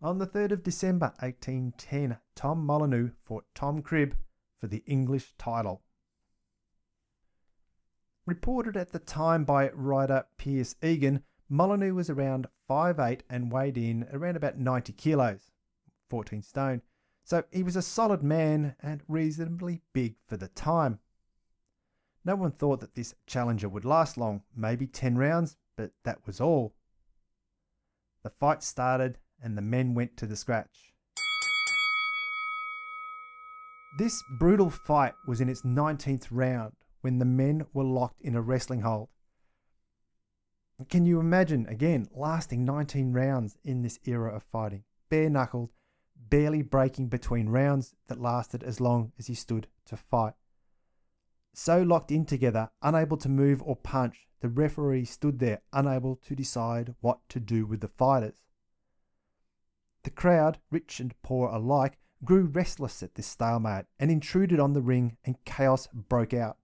On 0.00 0.18
the 0.18 0.26
3rd 0.26 0.52
of 0.52 0.62
December 0.62 1.14
1810, 1.20 2.18
Tom 2.34 2.64
Molyneux 2.64 3.10
fought 3.24 3.46
Tom 3.54 3.82
Cribb 3.82 4.16
for 4.58 4.68
the 4.68 4.84
English 4.86 5.34
title. 5.38 5.82
Reported 8.26 8.76
at 8.76 8.92
the 8.92 8.98
time 8.98 9.44
by 9.44 9.70
writer 9.70 10.26
Pierce 10.36 10.76
Egan, 10.82 11.24
Molyneux 11.48 11.94
was 11.94 12.10
around 12.10 12.46
5'8 12.68 13.22
and 13.30 13.50
weighed 13.50 13.78
in 13.78 14.06
around 14.12 14.36
about 14.36 14.58
90 14.58 14.92
kilos, 14.92 15.50
14 16.10 16.42
stone, 16.42 16.82
so 17.24 17.44
he 17.50 17.62
was 17.62 17.74
a 17.74 17.82
solid 17.82 18.22
man 18.22 18.76
and 18.80 19.02
reasonably 19.08 19.80
big 19.92 20.16
for 20.26 20.36
the 20.36 20.48
time. 20.48 20.98
No 22.24 22.36
one 22.36 22.50
thought 22.50 22.80
that 22.80 22.94
this 22.94 23.14
challenger 23.26 23.68
would 23.68 23.84
last 23.84 24.18
long, 24.18 24.42
maybe 24.54 24.86
10 24.86 25.16
rounds, 25.16 25.56
but 25.76 25.92
that 26.04 26.26
was 26.26 26.40
all. 26.40 26.74
The 28.28 28.34
fight 28.34 28.62
started 28.62 29.16
and 29.42 29.56
the 29.56 29.62
men 29.62 29.94
went 29.94 30.18
to 30.18 30.26
the 30.26 30.36
scratch. 30.36 30.92
This 33.96 34.22
brutal 34.38 34.68
fight 34.68 35.14
was 35.26 35.40
in 35.40 35.48
its 35.48 35.62
19th 35.62 36.26
round 36.30 36.74
when 37.00 37.20
the 37.20 37.24
men 37.24 37.64
were 37.72 37.84
locked 37.84 38.20
in 38.20 38.34
a 38.34 38.42
wrestling 38.42 38.82
hold. 38.82 39.08
Can 40.90 41.06
you 41.06 41.18
imagine, 41.20 41.64
again, 41.68 42.06
lasting 42.14 42.66
19 42.66 43.14
rounds 43.14 43.56
in 43.64 43.80
this 43.80 43.98
era 44.04 44.36
of 44.36 44.42
fighting? 44.42 44.84
Bare 45.08 45.30
knuckled, 45.30 45.70
barely 46.14 46.60
breaking 46.60 47.08
between 47.08 47.48
rounds 47.48 47.94
that 48.08 48.20
lasted 48.20 48.62
as 48.62 48.78
long 48.78 49.12
as 49.18 49.28
he 49.28 49.34
stood 49.34 49.68
to 49.86 49.96
fight. 49.96 50.34
So 51.54 51.80
locked 51.80 52.12
in 52.12 52.26
together, 52.26 52.68
unable 52.82 53.16
to 53.16 53.30
move 53.30 53.62
or 53.62 53.74
punch, 53.74 54.27
the 54.40 54.48
referee 54.48 55.04
stood 55.04 55.38
there, 55.38 55.62
unable 55.72 56.16
to 56.16 56.34
decide 56.34 56.94
what 57.00 57.20
to 57.28 57.40
do 57.40 57.66
with 57.66 57.80
the 57.80 57.88
fighters. 57.88 58.42
The 60.04 60.10
crowd, 60.10 60.58
rich 60.70 61.00
and 61.00 61.14
poor 61.22 61.48
alike, 61.48 61.98
grew 62.24 62.44
restless 62.44 63.02
at 63.02 63.14
this 63.14 63.26
stalemate 63.26 63.86
and 63.98 64.10
intruded 64.10 64.60
on 64.60 64.72
the 64.72 64.82
ring, 64.82 65.16
and 65.24 65.44
chaos 65.44 65.88
broke 65.92 66.34
out. 66.34 66.58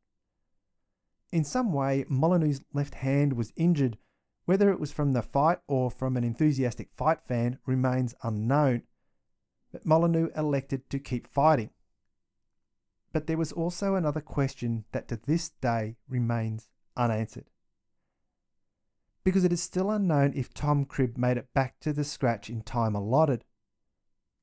In 1.32 1.44
some 1.44 1.72
way, 1.72 2.04
Molyneux's 2.08 2.64
left 2.72 2.94
hand 2.94 3.32
was 3.32 3.52
injured. 3.56 3.98
Whether 4.44 4.70
it 4.70 4.78
was 4.78 4.92
from 4.92 5.12
the 5.12 5.22
fight 5.22 5.58
or 5.66 5.90
from 5.90 6.16
an 6.16 6.24
enthusiastic 6.24 6.90
fight 6.92 7.22
fan 7.22 7.58
remains 7.66 8.14
unknown. 8.22 8.82
But 9.72 9.87
Molyneux 9.87 10.28
elected 10.37 10.88
to 10.90 10.98
keep 10.98 11.26
fighting. 11.26 11.70
But 13.12 13.26
there 13.26 13.38
was 13.38 13.52
also 13.52 13.94
another 13.94 14.20
question 14.20 14.84
that 14.92 15.08
to 15.08 15.16
this 15.16 15.50
day 15.50 15.96
remains 16.08 16.68
unanswered. 16.96 17.50
Because 19.24 19.44
it 19.44 19.52
is 19.52 19.62
still 19.62 19.90
unknown 19.90 20.34
if 20.34 20.52
Tom 20.52 20.84
Cribb 20.84 21.16
made 21.16 21.38
it 21.38 21.52
back 21.54 21.80
to 21.80 21.92
the 21.92 22.04
scratch 22.04 22.50
in 22.50 22.62
time 22.62 22.94
allotted. 22.94 23.44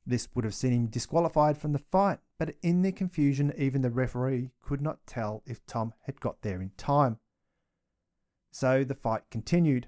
This 0.06 0.28
would 0.34 0.44
have 0.44 0.56
seen 0.56 0.74
him 0.74 0.88
disqualified 0.88 1.58
from 1.58 1.74
the 1.74 1.80
fight, 1.80 2.20
but 2.40 2.56
in 2.64 2.82
the 2.82 2.92
confusion, 2.92 3.54
even 3.56 3.84
the 3.84 3.92
referee 3.92 4.50
could 4.62 4.82
not 4.82 5.06
tell 5.06 5.44
if 5.46 5.64
Tom 5.68 5.94
had 6.06 6.20
got 6.20 6.42
there 6.42 6.62
in 6.62 6.72
time. 6.78 7.20
So 8.52 8.84
the 8.84 8.96
fight 8.96 9.22
continued. 9.30 9.88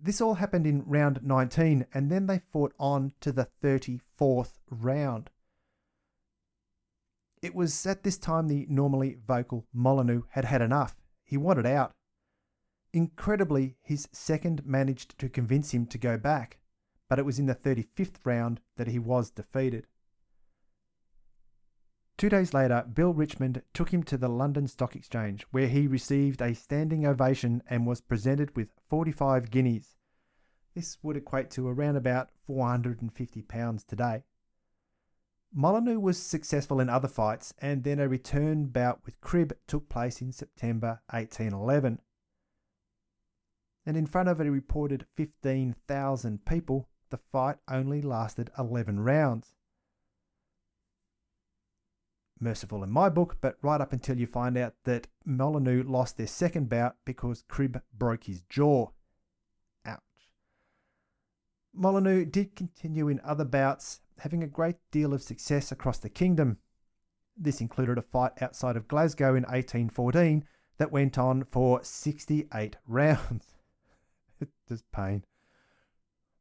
This 0.00 0.20
all 0.20 0.34
happened 0.34 0.66
in 0.66 0.84
round 0.84 1.20
19, 1.22 1.86
and 1.94 2.10
then 2.10 2.26
they 2.26 2.38
fought 2.38 2.74
on 2.78 3.12
to 3.20 3.32
the 3.32 3.48
34th 3.62 4.58
round. 4.70 5.30
It 7.40 7.54
was 7.54 7.86
at 7.86 8.02
this 8.02 8.18
time 8.18 8.48
the 8.48 8.66
normally 8.68 9.16
vocal 9.26 9.66
Molyneux 9.72 10.24
had 10.30 10.44
had 10.44 10.60
enough. 10.60 10.94
He 11.24 11.36
wanted 11.36 11.66
out. 11.66 11.94
Incredibly, 12.98 13.76
his 13.80 14.08
second 14.10 14.66
managed 14.66 15.20
to 15.20 15.28
convince 15.28 15.70
him 15.70 15.86
to 15.86 15.98
go 15.98 16.18
back, 16.18 16.58
but 17.08 17.20
it 17.20 17.24
was 17.24 17.38
in 17.38 17.46
the 17.46 17.54
35th 17.54 18.16
round 18.24 18.60
that 18.76 18.88
he 18.88 18.98
was 18.98 19.30
defeated. 19.30 19.86
Two 22.16 22.28
days 22.28 22.52
later, 22.52 22.84
Bill 22.92 23.14
Richmond 23.14 23.62
took 23.72 23.90
him 23.90 24.02
to 24.02 24.16
the 24.16 24.26
London 24.28 24.66
Stock 24.66 24.96
Exchange, 24.96 25.46
where 25.52 25.68
he 25.68 25.86
received 25.86 26.42
a 26.42 26.56
standing 26.56 27.06
ovation 27.06 27.62
and 27.70 27.86
was 27.86 28.00
presented 28.00 28.56
with 28.56 28.74
45 28.88 29.52
guineas. 29.52 29.94
This 30.74 30.98
would 31.00 31.16
equate 31.16 31.52
to 31.52 31.68
around 31.68 31.94
about 31.94 32.30
£450 32.50 33.86
today. 33.86 34.24
Molyneux 35.54 36.00
was 36.00 36.20
successful 36.20 36.80
in 36.80 36.88
other 36.88 37.06
fights, 37.06 37.54
and 37.60 37.84
then 37.84 38.00
a 38.00 38.08
return 38.08 38.66
bout 38.66 39.02
with 39.04 39.20
Cribb 39.20 39.52
took 39.68 39.88
place 39.88 40.20
in 40.20 40.32
September 40.32 41.00
1811. 41.10 42.00
And 43.88 43.96
in 43.96 44.06
front 44.06 44.28
of 44.28 44.38
a 44.38 44.48
reported 44.50 45.06
15,000 45.16 46.44
people, 46.44 46.88
the 47.10 47.18
fight 47.32 47.56
only 47.68 48.00
lasted 48.02 48.50
11 48.56 49.00
rounds 49.00 49.54
merciful 52.40 52.82
in 52.82 52.90
my 52.90 53.08
book, 53.08 53.38
but 53.40 53.56
right 53.62 53.80
up 53.80 53.92
until 53.92 54.18
you 54.18 54.26
find 54.26 54.56
out 54.56 54.74
that 54.84 55.06
Molyneux 55.24 55.82
lost 55.82 56.16
their 56.16 56.26
second 56.26 56.68
bout 56.68 56.96
because 57.04 57.44
Cribb 57.48 57.82
broke 57.96 58.24
his 58.24 58.42
jaw. 58.42 58.90
Ouch. 59.84 60.00
Molyneux 61.74 62.24
did 62.24 62.56
continue 62.56 63.08
in 63.08 63.20
other 63.24 63.44
bouts, 63.44 64.00
having 64.18 64.42
a 64.42 64.48
great 64.48 64.76
deal 64.90 65.12
of 65.12 65.22
success 65.22 65.72
across 65.72 65.98
the 65.98 66.08
kingdom. 66.08 66.58
This 67.36 67.60
included 67.60 67.98
a 67.98 68.02
fight 68.02 68.32
outside 68.40 68.76
of 68.76 68.88
Glasgow 68.88 69.28
in 69.30 69.44
1814 69.44 70.44
that 70.78 70.92
went 70.92 71.18
on 71.18 71.44
for 71.44 71.80
68 71.82 72.76
rounds. 72.86 73.57
It's 74.40 74.68
just 74.68 74.90
pain. 74.92 75.24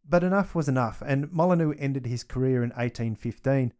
But 0.08 0.24
enough 0.24 0.56
was 0.56 0.70
enough, 0.70 1.02
and 1.06 1.32
Molyneux 1.32 1.74
ended 1.78 2.06
his 2.06 2.24
career 2.24 2.64
in 2.64 2.70
1815. 2.70 3.74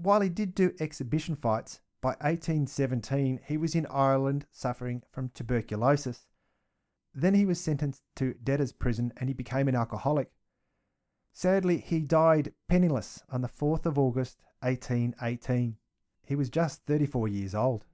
While 0.00 0.20
he 0.20 0.28
did 0.28 0.54
do 0.54 0.74
exhibition 0.80 1.36
fights, 1.36 1.80
by 2.00 2.10
1817 2.20 3.40
he 3.46 3.56
was 3.56 3.76
in 3.76 3.86
Ireland 3.86 4.46
suffering 4.50 5.02
from 5.10 5.30
tuberculosis. 5.30 6.26
Then 7.14 7.34
he 7.34 7.46
was 7.46 7.60
sentenced 7.60 8.02
to 8.16 8.34
debtor's 8.42 8.72
prison 8.72 9.12
and 9.16 9.28
he 9.28 9.34
became 9.34 9.68
an 9.68 9.76
alcoholic. 9.76 10.30
Sadly, 11.32 11.78
he 11.78 12.00
died 12.00 12.52
penniless 12.68 13.22
on 13.30 13.42
the 13.42 13.48
4th 13.48 13.86
of 13.86 13.98
August 13.98 14.42
1818. 14.60 15.76
He 16.26 16.34
was 16.34 16.50
just 16.50 16.84
34 16.86 17.28
years 17.28 17.54
old. 17.54 17.84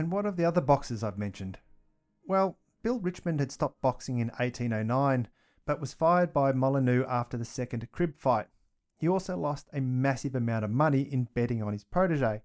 And 0.00 0.10
what 0.10 0.24
of 0.24 0.36
the 0.36 0.46
other 0.46 0.62
boxers 0.62 1.04
I've 1.04 1.18
mentioned? 1.18 1.58
Well, 2.26 2.56
Bill 2.82 2.98
Richmond 2.98 3.38
had 3.38 3.52
stopped 3.52 3.82
boxing 3.82 4.18
in 4.18 4.28
1809, 4.28 5.28
but 5.66 5.78
was 5.78 5.92
fired 5.92 6.32
by 6.32 6.52
Molyneux 6.52 7.04
after 7.06 7.36
the 7.36 7.44
second 7.44 7.86
Cribb 7.92 8.16
fight. 8.16 8.46
He 8.96 9.06
also 9.06 9.36
lost 9.36 9.68
a 9.74 9.82
massive 9.82 10.34
amount 10.34 10.64
of 10.64 10.70
money 10.70 11.02
in 11.02 11.28
betting 11.34 11.62
on 11.62 11.74
his 11.74 11.84
protege. 11.84 12.40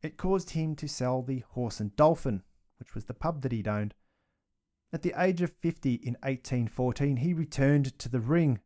It 0.00 0.16
caused 0.16 0.52
him 0.52 0.74
to 0.76 0.88
sell 0.88 1.20
the 1.20 1.40
Horse 1.50 1.78
and 1.78 1.94
Dolphin, 1.94 2.42
which 2.78 2.94
was 2.94 3.04
the 3.04 3.12
pub 3.12 3.42
that 3.42 3.52
he'd 3.52 3.68
owned. 3.68 3.92
At 4.94 5.02
the 5.02 5.12
age 5.14 5.42
of 5.42 5.52
50 5.52 5.92
in 5.96 6.14
1814, 6.22 7.18
he 7.18 7.34
returned 7.34 7.98
to 7.98 8.08
the 8.08 8.20
ring. 8.20 8.60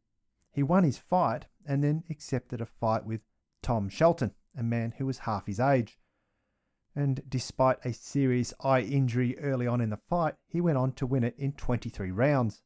He 0.53 0.62
won 0.62 0.85
his 0.85 0.98
fight 0.98 1.46
and 1.66 1.83
then 1.83 2.05
accepted 2.09 2.61
a 2.61 2.66
fight 2.66 3.05
with 3.05 3.22
Tom 3.62 3.88
Shelton, 3.88 4.31
a 4.57 4.62
man 4.62 4.94
who 4.98 5.07
was 5.07 5.18
half 5.18 5.46
his 5.46 5.59
age. 5.59 5.98
And 6.94 7.22
despite 7.29 7.79
a 7.85 7.92
serious 7.92 8.53
eye 8.61 8.81
injury 8.81 9.38
early 9.38 9.66
on 9.66 9.81
in 9.81 9.90
the 9.90 9.96
fight, 10.09 10.35
he 10.46 10.61
went 10.61 10.79
on 10.79 10.92
to 10.92 11.07
win 11.07 11.24
it 11.24 11.35
in 11.38 11.53
23 11.53 12.11
rounds. 12.11 12.62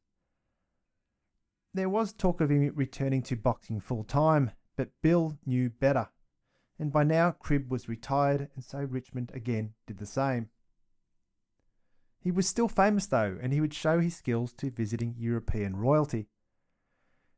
There 1.75 1.89
was 1.89 2.13
talk 2.13 2.41
of 2.41 2.51
him 2.51 2.73
returning 2.75 3.23
to 3.25 3.37
boxing 3.37 3.81
full 3.81 4.05
time, 4.05 4.53
but 4.77 4.91
Bill 5.03 5.39
knew 5.45 5.71
better. 5.71 6.09
And 6.79 6.93
by 6.93 7.05
now, 7.05 7.33
Cribb 7.33 7.71
was 7.71 7.89
retired, 7.89 8.49
and 8.55 8.65
so 8.65 8.79
Richmond 8.79 9.31
again 9.35 9.75
did 9.87 9.99
the 9.99 10.07
same. 10.07 10.49
He 12.19 12.31
was 12.31 12.49
still 12.49 12.69
famous 12.69 13.07
though, 13.07 13.39
and 13.41 13.53
he 13.53 13.61
would 13.61 13.75
show 13.75 14.01
his 14.01 14.17
skills 14.17 14.53
to 14.55 14.71
visiting 14.71 15.15
European 15.19 15.77
royalty. 15.77 16.29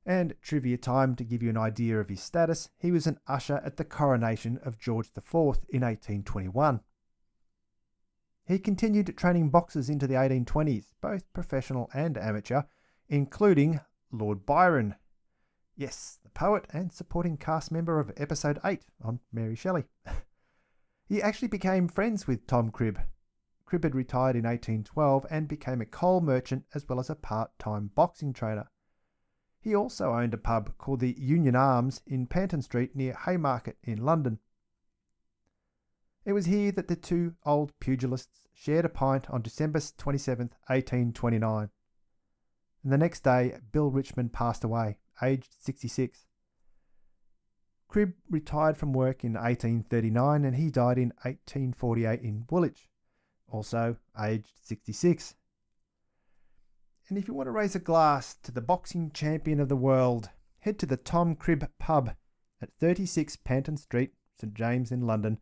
And 0.09 0.35
trivia 0.41 0.77
time 0.77 1.17
to 1.17 1.25
give 1.25 1.43
you 1.43 1.51
an 1.51 1.59
idea 1.59 1.99
of 1.99 2.09
his 2.09 2.23
status, 2.23 2.69
he 2.79 2.93
was 2.93 3.09
an 3.09 3.19
usher 3.27 3.61
at 3.65 3.77
the 3.77 3.85
coronation 3.85 4.59
of 4.65 4.79
George 4.79 5.09
IV 5.09 5.35
in 5.69 5.83
1821. 5.83 6.81
He 8.47 8.61
continued 8.61 9.17
training 9.17 9.51
boxers 9.51 9.91
into 9.91 10.07
the 10.07 10.15
1820s, 10.15 10.93
both 11.01 11.33
professional 11.33 11.91
and 11.93 12.17
amateur, 12.17 12.63
including 13.09 13.81
Lord 14.13 14.47
Byron. 14.47 14.95
Yes, 15.75 16.21
the 16.23 16.31
poet 16.31 16.67
and 16.73 16.93
supporting 16.93 17.37
cast 17.37 17.73
member 17.73 17.99
of 17.99 18.13
episode 18.17 18.61
8 18.65 18.83
on 19.03 19.19
Mary 19.33 19.57
Shelley. 19.57 19.87
he 21.09 21.21
actually 21.21 21.49
became 21.49 21.89
friends 21.89 22.29
with 22.29 22.47
Tom 22.47 22.71
Cribb. 22.71 23.01
Cribb 23.65 23.83
had 23.83 23.97
retired 23.97 24.37
in 24.37 24.45
1812 24.45 25.27
and 25.29 25.49
became 25.49 25.81
a 25.81 25.87
coal 25.87 26.21
merchant 26.21 26.65
as 26.73 26.89
well 26.89 27.01
as 27.01 27.11
a 27.11 27.17
part 27.17 27.51
time 27.59 27.91
boxing 27.97 28.33
trainer. 28.33 28.71
He 29.67 29.75
also 29.75 30.13
owned 30.13 30.33
a 30.33 30.39
pub 30.39 30.79
called 30.79 31.01
the 31.01 31.17
Union 31.19 31.57
Arms 31.57 32.01
in 32.07 32.29
Panton 32.29 32.63
Street 32.63 32.95
near 32.95 33.19
Haymarket 33.25 33.77
in 33.83 34.05
London. 34.05 34.39
It 36.25 36.35
was 36.35 36.47
here 36.47 36.71
that 36.71 36.87
the 36.87 36.95
two 36.95 37.35
old 37.45 37.73
pugilists 37.81 38.47
shared 38.55 38.85
a 38.85 38.89
pint 38.89 39.29
on 39.29 39.43
December 39.43 39.81
27, 39.81 40.51
1829. 40.69 41.71
And 42.85 42.93
the 42.93 42.97
next 42.97 43.25
day, 43.25 43.59
Bill 43.73 43.91
Richmond 43.91 44.33
passed 44.33 44.63
away, 44.63 44.99
aged 45.21 45.53
66. 45.59 46.27
Cribb 47.89 48.13
retired 48.31 48.79
from 48.79 48.93
work 48.93 49.25
in 49.25 49.33
1839 49.33 50.45
and 50.45 50.55
he 50.55 50.71
died 50.71 50.97
in 50.97 51.09
1848 51.25 52.21
in 52.21 52.47
Woolwich, 52.49 52.89
also 53.49 53.97
aged 54.17 54.53
66. 54.63 55.35
And 57.09 57.17
if 57.17 57.29
you 57.29 57.35
want 57.35 57.47
to 57.47 57.53
raise 57.53 57.77
a 57.77 57.81
glass 57.81 58.35
to 58.43 58.51
the 58.51 58.61
boxing 58.61 59.13
champion 59.13 59.61
of 59.61 59.69
the 59.69 59.77
world, 59.77 60.31
head 60.59 60.77
to 60.81 60.87
the 60.87 60.97
Tom 60.97 61.37
Cribb 61.37 61.69
pub 61.79 62.17
at 62.61 62.73
36 62.81 63.37
Panton 63.37 63.77
Street, 63.77 64.13
St 64.41 64.53
James 64.55 64.91
in 64.91 65.07
London. 65.07 65.39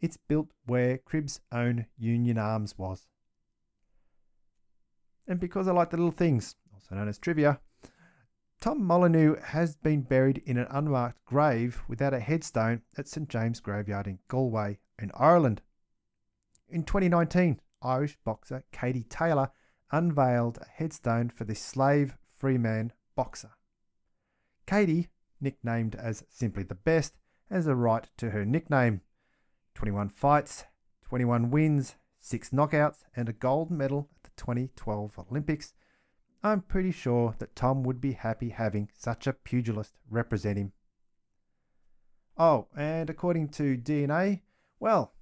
It's 0.00 0.16
built 0.16 0.48
where 0.66 0.98
Cribb's 0.98 1.40
own 1.52 1.86
Union 1.96 2.36
Arms 2.36 2.76
was. 2.76 3.06
And 5.28 5.38
because 5.38 5.68
I 5.68 5.72
like 5.72 5.90
the 5.90 5.96
little 5.96 6.10
things, 6.10 6.56
also 6.72 6.96
known 6.96 7.08
as 7.08 7.18
trivia, 7.18 7.60
Tom 8.60 8.84
Molyneux 8.84 9.36
has 9.40 9.76
been 9.76 10.02
buried 10.02 10.42
in 10.46 10.56
an 10.56 10.66
unmarked 10.68 11.24
grave 11.24 11.80
without 11.86 12.12
a 12.12 12.18
headstone 12.18 12.82
at 12.98 13.06
St 13.06 13.28
James 13.28 13.60
Graveyard 13.60 14.08
in 14.08 14.18
Galway, 14.26 14.80
in 14.98 15.12
Ireland. 15.14 15.62
In 16.68 16.82
2019, 16.82 17.60
Irish 17.82 18.18
boxer 18.24 18.64
Katie 18.72 19.04
Taylor 19.04 19.50
unveiled 19.94 20.58
a 20.58 20.66
headstone 20.66 21.28
for 21.28 21.44
this 21.44 21.60
slave 21.60 22.16
free 22.36 22.58
man 22.58 22.92
boxer. 23.14 23.52
Katie, 24.66 25.08
nicknamed 25.40 25.94
as 25.94 26.24
simply 26.28 26.64
the 26.64 26.74
best, 26.74 27.14
has 27.48 27.68
a 27.68 27.76
right 27.76 28.08
to 28.16 28.30
her 28.30 28.44
nickname 28.44 29.02
21 29.76 30.08
fights, 30.08 30.64
21 31.02 31.50
wins, 31.50 31.94
6 32.20 32.50
knockouts, 32.50 33.04
and 33.14 33.28
a 33.28 33.32
gold 33.32 33.70
medal 33.70 34.08
at 34.16 34.24
the 34.24 34.30
2012 34.36 35.18
Olympics. 35.30 35.74
I'm 36.42 36.62
pretty 36.62 36.90
sure 36.90 37.36
that 37.38 37.54
Tom 37.54 37.84
would 37.84 38.00
be 38.00 38.12
happy 38.12 38.48
having 38.50 38.88
such 38.96 39.26
a 39.26 39.32
pugilist 39.32 39.94
represent 40.10 40.58
him. 40.58 40.72
Oh, 42.36 42.66
and 42.76 43.08
according 43.08 43.50
to 43.50 43.76
DNA, 43.76 44.40
well, 44.80 45.14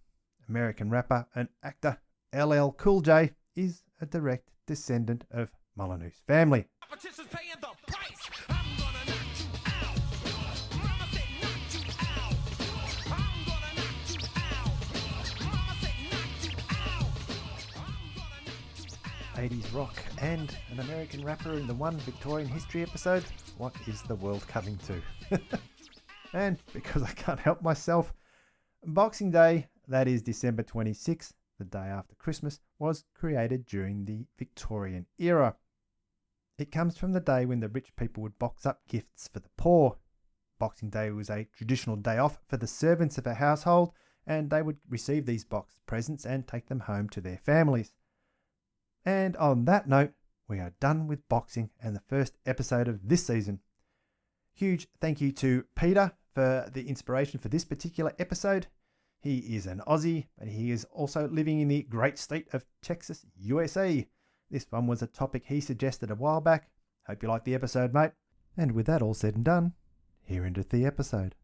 American 0.49 0.89
rapper 0.89 1.27
and 1.35 1.49
actor 1.63 1.99
LL 2.35 2.71
Cool 2.71 3.03
J 3.03 3.33
is 3.55 3.83
a 4.01 4.07
direct 4.07 4.49
descendant 4.67 5.25
of 5.31 5.53
Molyneux's 5.79 6.21
family. 6.27 6.67
Competition's 6.81 7.29
paying 7.29 7.55
the 7.61 7.69
price. 7.91 8.31
I'm 8.49 8.65
gonna 8.79 9.05
knock 9.09 9.27
you 9.39 9.47
out. 9.67 9.99
Mama 10.77 11.07
said 11.13 11.29
knock 11.41 11.67
you 11.73 11.81
out. 12.01 12.35
I'm 13.11 13.33
gonna 13.47 13.73
knock 13.77 14.05
you 14.11 14.21
out. 14.37 14.73
Mama 15.41 15.75
said 15.81 15.97
knock 16.11 16.43
you 16.43 16.51
out. 16.71 17.07
I'm 17.77 18.05
gonna 18.17 18.41
knock 18.47 18.77
you 18.79 18.91
out. 19.37 19.51
80s 19.51 19.75
rock 19.75 19.97
and 20.21 20.57
an 20.71 20.81
American 20.81 21.25
rapper 21.25 21.55
in 21.55 21.67
the 21.67 21.75
one 21.75 21.97
Victorian 21.99 22.49
history 22.49 22.83
episode. 22.83 23.25
What 23.59 23.75
is 23.87 24.03
the 24.03 24.17
world 24.17 24.47
coming 24.47 24.79
to? 24.87 25.41
and 26.35 26.59
because 26.73 27.03
I 27.03 27.13
can't 27.13 27.41
help 27.41 27.63
myself, 27.63 28.13
Boxing 28.85 29.31
Day, 29.31 29.67
that 29.89 30.09
is 30.09 30.23
December 30.23 30.63
26th, 30.63 31.33
the 31.63 31.79
day 31.79 31.87
after 31.87 32.15
Christmas, 32.17 32.61
was 32.79 33.05
created 33.15 33.67
during 33.67 34.05
the 34.05 34.27
Victorian 34.39 35.07
era. 35.19 35.57
It 36.59 36.71
comes 36.71 36.97
from 36.97 37.13
the 37.13 37.21
day 37.21 37.47
when 37.47 37.61
the 37.61 37.69
rich 37.69 37.95
people 37.97 38.23
would 38.23 38.39
box 38.39 38.67
up 38.67 38.87
gifts 38.89 39.29
for 39.29 39.41
the 39.41 39.51
poor. 39.57 39.97
Boxing 40.59 40.91
Day 40.91 41.11
was 41.11 41.31
a 41.31 41.49
traditional 41.57 41.97
day 41.97 42.19
off 42.19 42.39
for 42.47 42.57
the 42.57 42.67
servants 42.67 43.19
of 43.19 43.27
a 43.27 43.35
household, 43.35 43.93
and 44.27 44.51
they 44.51 44.63
would 44.63 44.79
receive 44.89 45.27
these 45.27 45.45
boxed 45.45 45.79
presents 45.87 46.25
and 46.25 46.47
take 46.47 46.67
them 46.67 46.81
home 46.81 47.09
to 47.09 47.21
their 47.21 47.39
families. 47.39 47.93
And 49.05 49.37
on 49.37 49.65
that 49.65 49.89
note, 49.89 50.13
we 50.49 50.61
are 50.61 50.75
done 50.81 51.07
with 51.07 51.29
boxing 51.29 51.71
and 51.83 51.97
the 51.97 52.03
first 52.09 52.37
episode 52.47 52.87
of 52.87 53.09
this 53.09 53.27
season. 53.27 53.61
Huge 54.55 54.87
thank 55.01 55.21
you 55.21 55.33
to 55.33 55.65
Peter 55.75 56.13
for 56.35 56.69
the 56.73 56.87
inspiration 56.89 57.41
for 57.41 57.49
this 57.49 57.65
particular 57.65 58.13
episode. 58.19 58.67
He 59.23 59.39
is 59.55 59.67
an 59.67 59.81
Aussie, 59.87 60.27
but 60.37 60.49
he 60.49 60.73
is 60.73 60.85
also 60.87 61.29
living 61.29 61.61
in 61.61 61.69
the 61.69 61.85
great 61.85 62.19
state 62.19 62.49
of 62.53 62.67
Texas, 62.83 63.25
USA. 63.39 64.05
This 64.51 64.67
one 64.69 64.89
was 64.89 65.01
a 65.01 65.07
topic 65.07 65.45
he 65.47 65.61
suggested 65.61 66.11
a 66.11 66.17
while 66.17 66.41
back. 66.41 66.69
Hope 67.07 67.23
you 67.23 67.29
liked 67.29 67.45
the 67.45 67.55
episode, 67.55 67.95
mate. 67.95 68.11
And 68.57 68.73
with 68.73 68.87
that 68.87 69.01
all 69.01 69.15
said 69.15 69.37
and 69.37 69.45
done, 69.45 69.75
here 70.25 70.45
endeth 70.45 70.71
the 70.71 70.85
episode. 70.85 71.37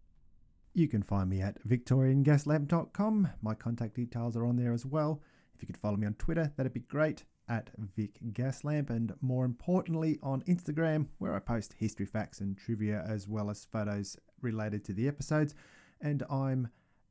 You 0.74 0.88
can 0.88 1.04
find 1.04 1.30
me 1.30 1.40
at 1.40 1.62
victoriangaslamp.com. 1.64 3.30
My 3.40 3.54
contact 3.54 3.94
details 3.94 4.36
are 4.36 4.44
on 4.44 4.56
there 4.56 4.72
as 4.72 4.84
well. 4.84 5.22
If 5.54 5.62
you 5.62 5.66
could 5.66 5.76
follow 5.76 5.96
me 5.96 6.06
on 6.06 6.14
Twitter, 6.14 6.52
that'd 6.56 6.74
be 6.74 6.80
great 6.80 7.24
at 7.48 7.70
Vic 7.96 8.18
Gaslamp, 8.32 8.90
and 8.90 9.14
more 9.20 9.44
importantly 9.44 10.18
on 10.22 10.42
Instagram, 10.42 11.06
where 11.18 11.34
I 11.34 11.38
post 11.38 11.74
history 11.78 12.06
facts 12.06 12.40
and 12.40 12.58
trivia 12.58 13.04
as 13.08 13.28
well 13.28 13.50
as 13.50 13.64
photos 13.64 14.16
related 14.42 14.84
to 14.86 14.92
the 14.92 15.06
episodes. 15.06 15.54
And 16.00 16.24
I'm 16.28 16.68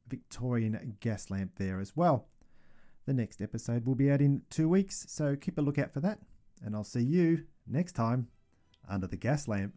Victorian 0.10 0.98
gas 1.00 1.30
lamp 1.30 1.52
there 1.58 1.80
as 1.80 1.96
well. 1.96 2.28
The 3.06 3.14
next 3.14 3.42
episode 3.42 3.86
will 3.86 3.96
be 3.96 4.12
out 4.12 4.22
in 4.22 4.42
two 4.50 4.68
weeks, 4.68 5.06
so 5.08 5.36
keep 5.36 5.58
a 5.58 5.62
lookout 5.62 5.92
for 5.92 6.02
that. 6.02 6.20
And 6.64 6.76
I'll 6.76 6.84
see 6.84 7.04
you 7.04 7.46
next 7.66 7.94
time 7.94 8.28
under 8.90 9.08
the 9.08 9.18
gas 9.18 9.48
lamp. 9.48 9.74